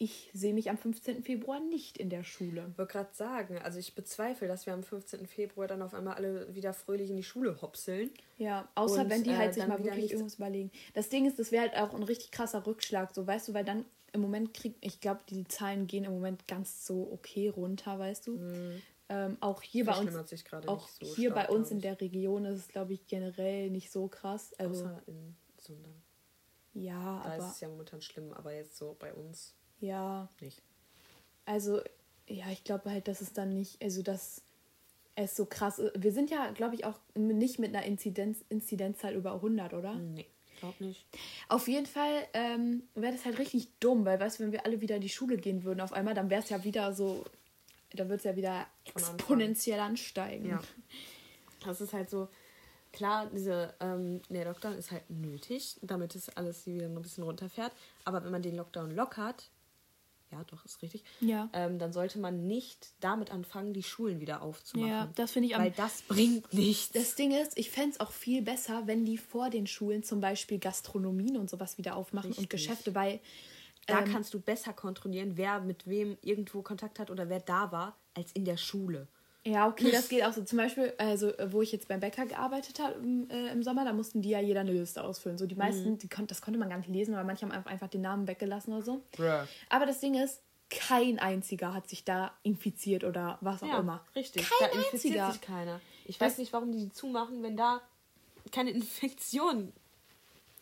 [0.00, 1.24] Ich sehe mich am 15.
[1.24, 2.68] Februar nicht in der Schule.
[2.70, 5.26] Ich wollte gerade sagen, also ich bezweifle, dass wir am 15.
[5.26, 8.10] Februar dann auf einmal alle wieder fröhlich in die Schule hopseln.
[8.36, 10.70] Ja, außer Und, wenn die äh, halt sich dann mal wirklich irgendwas überlegen.
[10.94, 13.64] Das Ding ist, das wäre halt auch ein richtig krasser Rückschlag, so weißt du, weil
[13.64, 17.98] dann im Moment kriegt, ich glaube, die Zahlen gehen im Moment ganz so okay runter,
[17.98, 18.36] weißt du.
[18.36, 18.82] Mhm.
[19.08, 22.44] ähm, auch hier bei uns, sich auch so hier stark, bei uns in der Region
[22.44, 24.54] ist es, glaube ich, generell nicht so krass.
[24.58, 26.02] Also, Außer in Sundern.
[26.74, 30.62] ja, Da aber ist es ja momentan schlimm, aber jetzt so bei uns ja, nicht.
[31.44, 31.80] also,
[32.26, 34.42] ja, ich glaube halt, dass es dann nicht, also, dass
[35.14, 35.92] es so krass ist.
[36.02, 39.94] Wir sind ja, glaube ich, auch nicht mit einer Inzidenz, Inzidenzzahl über 100, oder?
[39.94, 40.26] Nee,
[40.60, 41.06] glaub nicht.
[41.48, 44.80] Auf jeden Fall ähm, wäre das halt richtig dumm, weil, weißt du, wenn wir alle
[44.80, 47.24] wieder in die Schule gehen würden auf einmal, dann wäre es ja wieder so,
[47.92, 50.50] dann wird es ja wieder exponentiell ansteigen.
[50.50, 50.62] Ja.
[51.64, 52.28] Das ist halt so,
[52.92, 57.72] klar, diese, ähm, der Lockdown ist halt nötig, damit es alles wieder ein bisschen runterfährt.
[58.04, 59.50] Aber wenn man den Lockdown lockert,
[60.30, 61.48] ja, doch, ist richtig, Ja.
[61.52, 64.90] ähm, dann sollte man nicht damit anfangen, die Schulen wieder aufzumachen.
[64.90, 66.92] Ja, das finde ich Weil das bringt nichts.
[66.92, 70.20] Das Ding ist, ich fände es auch viel besser, wenn die vor den Schulen zum
[70.20, 72.50] Beispiel Gastronomien und sowas wieder aufmachen und Richtig.
[72.50, 73.20] Geschäfte, weil
[73.86, 77.72] da ähm, kannst du besser kontrollieren, wer mit wem irgendwo Kontakt hat oder wer da
[77.72, 79.08] war, als in der Schule.
[79.44, 80.42] Ja, okay, das geht auch so.
[80.42, 83.92] Zum Beispiel, also wo ich jetzt beim Bäcker gearbeitet habe im, äh, im Sommer, da
[83.92, 85.38] mussten die ja jeder eine Liste ausfüllen.
[85.38, 87.88] So die meisten, die kon das konnte man gar nicht lesen, weil manche haben einfach,
[87.88, 89.02] den Namen weggelassen oder so.
[89.68, 94.04] Aber das Ding ist, kein einziger hat sich da infiziert oder was auch Ja, immer.
[94.14, 94.46] richtig.
[94.48, 95.32] Kein da infiziert einziger.
[95.32, 95.80] sich keiner.
[96.04, 97.80] Ich Das- weiß nicht, warum die die zumachen, wenn da
[98.52, 99.72] keine Infektion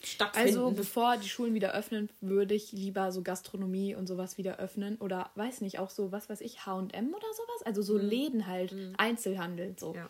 [0.06, 0.48] stattfinden.
[0.48, 4.96] Also bevor die Schulen wieder öffnen, würde ich lieber so Gastronomie und sowas wieder öffnen
[4.96, 8.74] oder weiß nicht, auch so, was weiß ich, H&M oder sowas, also so Läden halt,
[8.96, 9.94] Einzelhandel so.
[9.94, 10.08] Ja.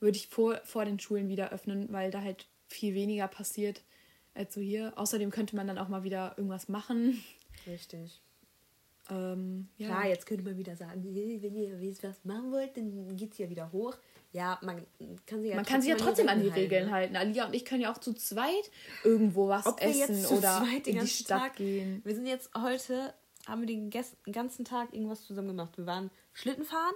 [0.00, 3.82] Würde ich vor, vor den Schulen wieder öffnen, weil da halt viel weniger passiert
[4.34, 4.92] als so hier.
[4.96, 7.22] Außerdem könnte man dann auch mal wieder irgendwas machen.
[7.66, 8.20] Richtig.
[9.10, 9.88] Ähm, ja.
[9.88, 13.48] Klar, jetzt könnte man wieder sagen, wenn ihr was machen wollt, dann geht es ja
[13.50, 13.96] wieder hoch.
[14.32, 14.86] Ja, man
[15.26, 16.92] kann sich ja man kann sich ja trotzdem an die Regeln ne?
[16.92, 17.16] halten.
[17.16, 18.70] Alia und ich können ja auch zu zweit
[19.04, 22.00] irgendwo was Ob wir essen oder in die Stadt Tag, gehen.
[22.04, 23.12] Wir sind jetzt heute,
[23.46, 23.90] haben wir den
[24.32, 25.76] ganzen Tag irgendwas zusammen gemacht.
[25.76, 26.94] Wir waren Schlitten fahren.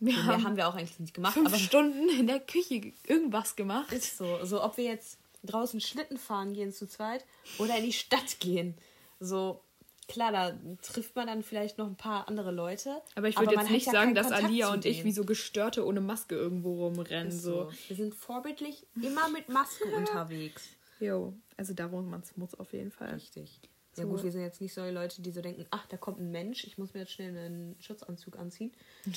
[0.00, 2.92] Wir Mehr haben haben wir auch eigentlich nicht gemacht, fünf aber Stunden in der Küche
[3.06, 3.92] irgendwas gemacht.
[3.92, 4.44] ist so.
[4.44, 7.24] So, ob wir jetzt draußen Schlitten fahren gehen zu zweit
[7.58, 8.74] oder in die Stadt gehen.
[9.20, 9.60] So,
[10.08, 13.00] klar, da trifft man dann vielleicht noch ein paar andere Leute.
[13.14, 15.84] Aber ich würde jetzt nicht ja sagen, dass Kontakt Alia und ich wie so Gestörte
[15.86, 17.30] ohne Maske irgendwo rumrennen.
[17.32, 17.70] So.
[17.70, 17.72] so.
[17.88, 20.68] Wir sind vorbildlich immer mit Maske unterwegs.
[21.00, 23.14] Jo, also da, wo man es muss, auf jeden Fall.
[23.14, 23.60] Richtig.
[23.96, 24.08] Ja So.
[24.10, 26.30] gut, wir sind jetzt nicht so die Leute, die so denken, ach, da kommt ein
[26.30, 28.72] Mensch, ich muss mir jetzt schnell einen Schutzanzug anziehen.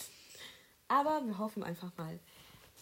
[0.88, 2.18] Aber wir hoffen einfach mal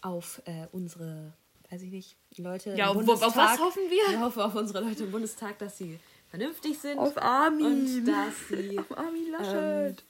[0.01, 1.33] auf äh, unsere,
[1.71, 3.59] weiß ich nicht, Leute Ja, im auf- auf was Bundestag.
[3.61, 4.13] hoffen wir?
[4.13, 5.99] Wir hoffen auf unsere Leute im Bundestag, dass sie
[6.31, 6.99] vernünftig sind.
[6.99, 7.67] Auf Armin.
[7.67, 10.05] Und dass sie Auf Armin ähm, Laschet.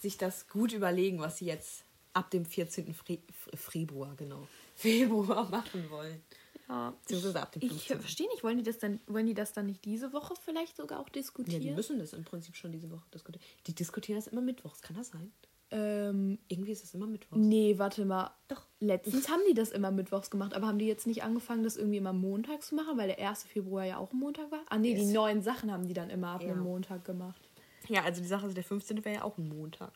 [0.00, 2.92] sich das gut überlegen, was sie jetzt ab dem 14.
[2.94, 6.20] Fre F- Februar, genau, Februar machen wollen.
[6.68, 6.92] ja.
[7.08, 8.00] Ich 15.
[8.00, 11.00] verstehe nicht, wollen die das dann, wollen die das dann nicht diese Woche vielleicht sogar
[11.00, 11.60] auch Ja, diskutieren?
[11.60, 13.44] die müssen das im Prinzip schon diese Woche diskutieren.
[13.66, 15.32] Die diskutieren das immer mittwochs, kann das sein?
[15.72, 17.40] Ähm, Irgendwie ist es immer mittwochs.
[17.40, 18.30] nee, warte mal.
[18.48, 18.62] Doch.
[18.78, 21.96] Letztens haben die das immer mittwochs gemacht, aber haben die jetzt nicht angefangen, das irgendwie
[21.98, 23.44] immer montags zu machen, weil der 1.
[23.44, 24.60] Februar ja auch ein Montag war?
[24.68, 25.12] Ah nee, die Yes.
[25.12, 26.48] neuen Sachen haben die dann immer ab Ja.
[26.52, 27.40] einem Montag gemacht.
[27.88, 29.04] Ja, also die Sache ist, der 15.
[29.04, 29.92] wäre ja auch ein Montag.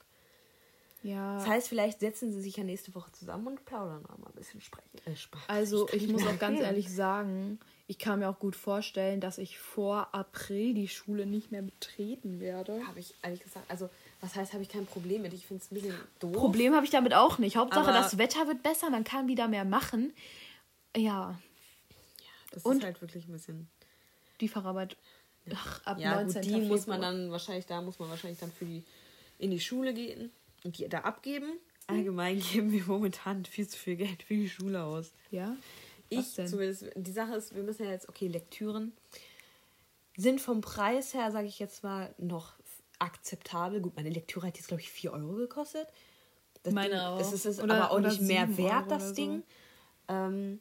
[1.03, 1.37] Ja.
[1.39, 4.35] Das heißt, vielleicht setzen sie sich ja nächste Woche zusammen und plaudern auch mal ein
[4.35, 4.91] bisschen sprechen.
[5.05, 5.15] Äh.
[5.47, 9.59] Also ich muss auch ganz ehrlich sagen, ich kann mir auch gut vorstellen, dass ich
[9.59, 12.85] vor April die Schule nicht mehr betreten werde.
[12.89, 13.89] Habe ich ehrlich gesagt, also
[14.27, 15.33] was heißt, habe ich kein Problem mit.
[15.33, 16.33] Ich finde es ein bisschen doof.
[16.33, 17.57] Problem habe ich damit auch nicht.
[17.57, 20.13] Hauptsache, Aber- das Wetter wird besser, man kann wieder mehr machen.
[20.97, 21.39] Ja,
[22.51, 23.69] Das Und- ist halt wirklich ein bisschen.
[24.41, 24.97] die Facharbeit
[25.55, 26.43] ach, ab Ja, 19.
[26.43, 28.83] gut, die muss man dann wahrscheinlich, da muss man wahrscheinlich dann für die
[29.39, 30.31] in die Schule gehen
[30.65, 31.53] und die da abgeben.
[31.87, 35.13] Allgemein geben wir momentan viel zu viel Geld für die Schule aus.
[35.31, 35.55] Ja?
[36.09, 38.93] Ich zumindest, die Sache ist, wir müssen ja jetzt, okay, Lektüren
[40.17, 42.55] sind vom Preis her, sage ich jetzt mal, noch
[42.99, 43.81] akzeptabel.
[43.81, 45.89] Gut, meine Lektüre hat jetzt, glaube ich, 4 Euro gekostet.
[46.63, 47.19] Das Meine Ding, auch.
[47.19, 49.15] Das ist es Oder- aber auch nicht mehr 7 wert, Euro das so.
[49.15, 49.43] Ding.
[50.09, 50.61] Ähm,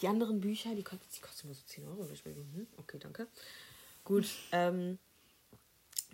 [0.00, 2.06] die anderen Bücher, die kosten, die kosten immer so 10 Euro.
[2.12, 3.26] Ich denke, hm, okay, danke.
[4.04, 4.98] Gut, ähm,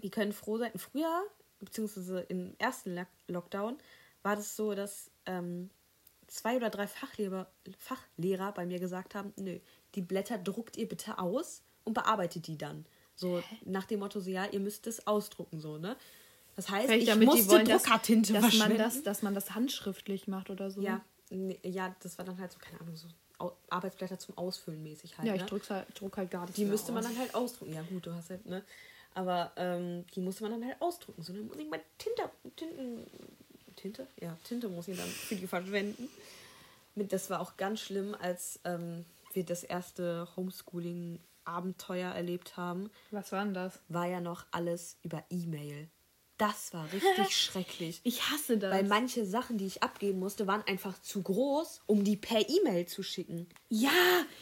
[0.03, 0.72] die können froh sein.
[0.77, 1.24] Früher,
[1.61, 3.79] beziehungsweise im ersten Lock- Lockdown,
[4.22, 5.70] war das so, dass ähm,
[6.27, 7.46] zwei oder drei Fachlehrer,
[7.79, 9.59] Fachlehrer bei mir gesagt haben, nö,
[9.94, 12.87] die Blätter druckt ihr bitte aus und bearbeitet die dann.
[13.16, 15.96] So nach dem Motto, so ja, ihr müsst es ausdrucken, so, ne?
[16.57, 18.79] Das heißt, Vielleicht ich damit die musste wollen, dass, Druckertinte dass, man verschwenden.
[18.79, 20.81] das, dass man das handschriftlich macht oder so.
[20.81, 21.00] ja,
[21.31, 23.09] nee, ja, das war dann halt so, keine Ahnung, so
[23.68, 25.27] Arbeitsblätter zum Ausfüllen mäßig halt.
[25.27, 25.46] Ja, ich ne?
[25.46, 27.11] druck halt, druck halt gar nicht Die müsste man aus.
[27.11, 27.74] dann halt ausdrucken.
[27.74, 28.62] Ja, gut, du hast halt, ne?
[29.14, 31.22] Aber ähm, die musste man dann halt ausdrucken.
[31.22, 33.07] So, dann muss ich mal Tinte, Tinten,
[33.77, 34.07] Tinte?
[34.20, 36.09] Ja, Tinte muss ich dann für die verschwenden.
[36.94, 40.27] Mit, das war auch ganz schlimm, als ähm, wir das erste
[41.46, 43.80] Homeschooling-Abenteuer erlebt haben, Was war denn das?
[43.88, 45.88] war ja noch alles über E-Mail.
[46.37, 48.00] Das war richtig schrecklich.
[48.02, 48.72] Ich hasse das.
[48.74, 52.87] Weil manche Sachen, die ich abgeben musste, waren einfach zu groß, um die per E-Mail
[52.87, 53.48] zu schicken.
[53.68, 53.90] ja,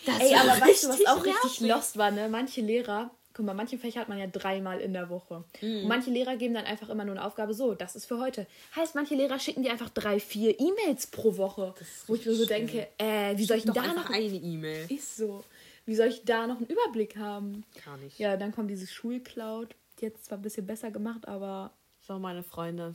[0.06, 1.68] Das ey, aber weißt du, was auch richtig nervig.
[1.68, 2.30] lost war, ne?
[2.30, 5.44] Manche Lehrer, guck mal, manche Fächer hat man ja dreimal in der Woche.
[5.60, 5.82] Mhm.
[5.82, 8.46] Und manche Lehrer geben dann einfach immer nur eine Aufgabe, so, das ist für heute.
[8.74, 11.74] Heißt, manche Lehrer schicken dir einfach drei, vier E-Mails pro Woche.
[12.06, 14.08] Wo ich mir so denke, äh, wie soll ich denn da noch...
[14.08, 14.86] eine E-Mail.
[14.90, 15.44] Ist so.
[15.84, 17.64] Wie soll ich da noch einen Überblick haben?
[17.84, 18.18] Gar nicht.
[18.18, 19.74] Ja, dann kommt dieses Schulcloud.
[20.00, 22.94] Jetzt zwar ein bisschen besser gemacht, aber So, meine Freunde,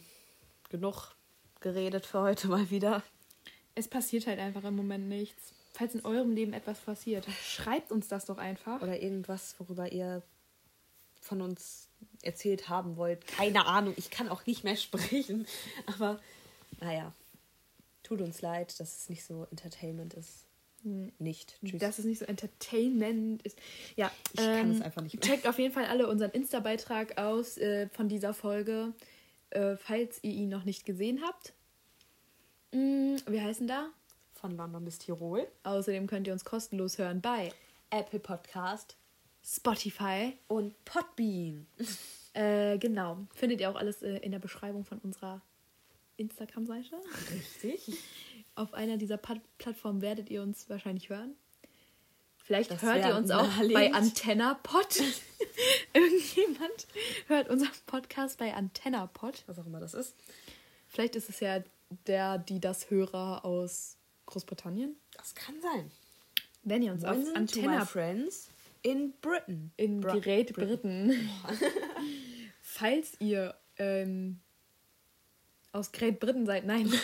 [0.70, 1.16] genug
[1.60, 3.04] geredet für heute mal wieder.
[3.76, 5.54] es passiert halt einfach im Moment nichts.
[5.74, 8.82] Falls in eurem Leben etwas passiert, schreibt uns das doch einfach.
[8.82, 10.24] Oder irgendwas, worüber ihr
[11.22, 11.90] von uns
[12.24, 13.28] erzählt haben wollt.
[13.28, 15.46] Keine Ahnung, ich kann auch nicht mehr sprechen.
[15.86, 16.20] Aber
[16.80, 17.14] naja,
[18.04, 20.47] tut uns leid, dass es nicht so Entertainment ist.
[21.20, 21.60] Nicht.
[21.66, 21.80] Tschüss.
[21.80, 23.58] Dass es nicht so Entertainment ist.
[23.96, 25.22] Ja, Ich kann es einfach nicht mehr.
[25.22, 28.94] Checkt auf jeden Fall alle unseren Insta-Beitrag aus äh, von dieser Folge,
[29.52, 31.54] äh, falls ihr ihn noch nicht gesehen habt.
[32.74, 33.90] Mm, wir heißen da.
[34.34, 35.48] Von London bis Tirol.
[35.64, 37.52] Außerdem könnt ihr uns kostenlos hören bei
[37.90, 38.96] Apple Podcast
[39.44, 40.34] Spotify.
[40.48, 41.68] und Podbean.
[42.34, 43.26] Äh, genau.
[43.34, 45.42] Findet ihr auch alles äh, in der Beschreibung von unserer
[46.18, 46.96] Instagram-Seite.
[47.34, 47.98] Richtig.
[48.58, 51.36] Auf einer dieser Pat Plattformen werdet ihr uns wahrscheinlich hören.
[52.38, 55.00] Vielleicht Das hört ihr uns auch bei AntennaPod.
[55.94, 56.88] Irgendjemand
[57.28, 59.44] hört unseren Podcast bei AntennaPod.
[59.46, 60.16] Was auch immer das ist.
[60.88, 61.62] Vielleicht ist es ja
[62.08, 64.96] der, die das Hörer aus Großbritannien.
[65.16, 65.92] Das kann sein.
[66.64, 68.50] Wenn ihr uns auf to my Antenna friends
[68.82, 69.72] in Britain.
[69.78, 71.30] in Bra- Gerät Briten.
[72.62, 74.40] Falls ihr ähm,
[75.74, 76.92] aus Great Britain seid, nein.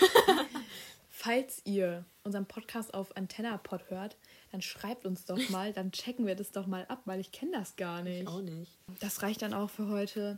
[1.23, 4.17] Falls ihr unseren Podcast auf AntennaPod hört,
[4.51, 7.53] dann schreibt uns doch mal, dann checken wir das doch mal ab, weil ich kenne
[7.53, 8.27] das gar nicht.
[8.27, 8.77] Auch nicht.
[8.99, 10.37] Das reicht dann auch für heute.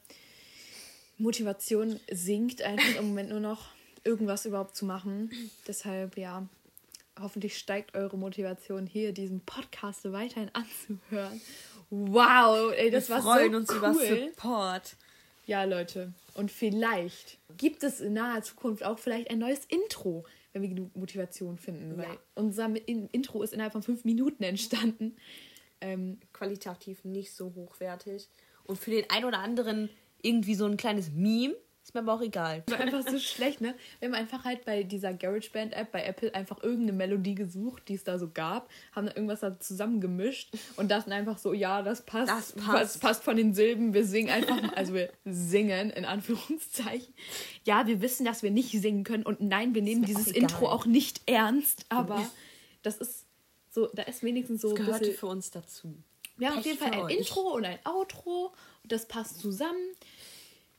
[1.17, 3.69] Motivation sinkt einfach im Moment nur noch,
[4.04, 5.32] irgendwas überhaupt zu machen.
[5.67, 6.48] Deshalb, ja,
[7.19, 11.41] hoffentlich steigt eure Motivation, hier diesen Podcast weiterhin anzuhören.
[11.89, 13.78] Wow, ey, das Wir war freuen so uns cool.
[13.78, 14.98] über Support.
[15.48, 16.13] Ja, Leute.
[16.36, 20.96] Und vielleicht gibt es in naher Zukunft auch vielleicht ein neues Intro, wenn wir genug
[20.96, 21.91] Motivation finden.
[21.91, 22.08] Ja.
[22.08, 25.18] Weil unser In- Intro ist innerhalb von fünf Minuten entstanden.
[25.82, 28.30] Ähm, Qualitativ nicht so hochwertig.
[28.63, 29.89] Und für den einen oder anderen
[30.22, 31.56] irgendwie so ein kleines Meme.
[31.86, 32.63] Ist mir aber auch egal.
[32.67, 33.76] war einfach so schlecht, ne?
[34.00, 38.04] Wir haben einfach halt bei dieser GarageBand-App bei Apple einfach irgendeine Melodie gesucht, die es
[38.04, 42.32] da so gab, haben dann irgendwas da zusammengemischt und dachten einfach so, ja, das passt.
[42.32, 42.74] Das passt.
[42.82, 43.93] Das passt von den Silben.
[43.93, 47.13] Wir singen einfach, mal- also wir singen in Anführungszeichen.
[47.65, 50.36] Ja, wir wissen, dass wir nicht singen können und nein, wir nehmen dieses auch.
[50.36, 52.28] Intro auch nicht ernst, aber
[52.82, 53.26] das ist
[53.69, 55.93] so, da ist wenigstens so Das gehörte bisschen, für uns dazu.
[56.38, 57.15] wir haben auf jeden Fall ein euch.
[57.17, 58.54] Intro und ein Outro.
[58.84, 59.80] Und das passt zusammen.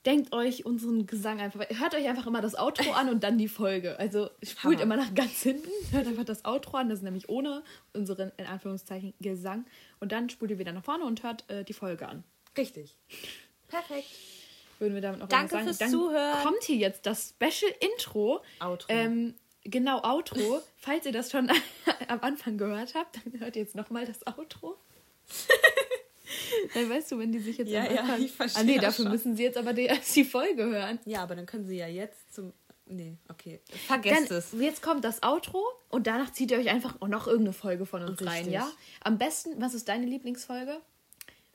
[0.06, 1.68] Denkt euch unseren Gesang einfach.
[1.68, 3.98] Hört euch einfach immer das Outro an und dann die Folge.
[3.98, 4.82] Also spult Hammer.
[4.84, 5.68] immer nach ganz hinten.
[5.90, 6.88] Hört einfach das Outro an.
[6.88, 9.66] Das ist nämlich ohne unseren, in Anführungszeichen, Gesang.
[9.98, 12.22] Und dann spult ihr wieder nach vorne und hört äh, die Folge an.
[12.56, 12.96] Richtig.
[13.66, 14.06] Perfekt.
[14.78, 15.64] Würden wir damit auch Danke sagen.
[15.64, 16.42] fürs dann Zuhören.
[16.44, 18.42] kommt hier jetzt das Special Intro.
[18.60, 18.86] Outro.
[18.88, 20.62] Ähm, genau, Outro.
[20.76, 21.50] Falls ihr das schon
[22.08, 24.76] am Anfang gehört habt, dann hört ihr jetzt nochmal das Outro.
[26.74, 29.04] Dann weißt du, wenn die sich jetzt Ja, am ja, ich verstehe Ah nee, dafür
[29.04, 29.12] schon.
[29.12, 30.98] müssen sie jetzt aber die, die Folge hören.
[31.04, 32.52] Ja, aber dann können sie ja jetzt zum.
[32.88, 33.60] Nee, okay.
[33.88, 34.52] Vergesst Dann, es.
[34.58, 38.02] jetzt kommt das Outro und danach zieht ihr euch einfach auch noch irgendeine Folge von
[38.04, 38.52] uns rein, Richtig.
[38.54, 38.70] ja?
[39.02, 40.80] Am besten, was ist deine Lieblingsfolge?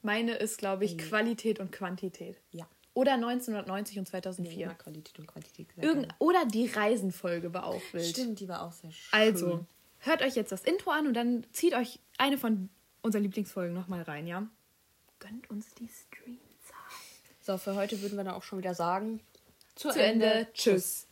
[0.01, 2.35] Meine ist, glaube ich, Qualität und Quantität.
[2.51, 2.67] Ja.
[2.93, 4.65] Oder 1990 und Nee, 2004.
[4.65, 5.67] immer Qualität und Quantität.
[5.75, 8.05] sehr Irgend oder die Reisenfolge war auch wild.
[8.07, 9.07] Stimmt, die war auch sehr schön.
[9.17, 9.65] Also,
[9.99, 12.67] hört euch jetzt das Intro an und dann zieht euch eine von
[13.03, 14.45] unseren Lieblingsfolgen nochmal rein, ja?
[15.21, 16.41] Gönnt uns die Streamzahl.
[17.41, 19.21] So, für heute würden wir dann auch schon wieder sagen.
[19.75, 20.47] Zu Ende.
[20.53, 21.05] Tschüss.
[21.05, 21.07] Tschüss.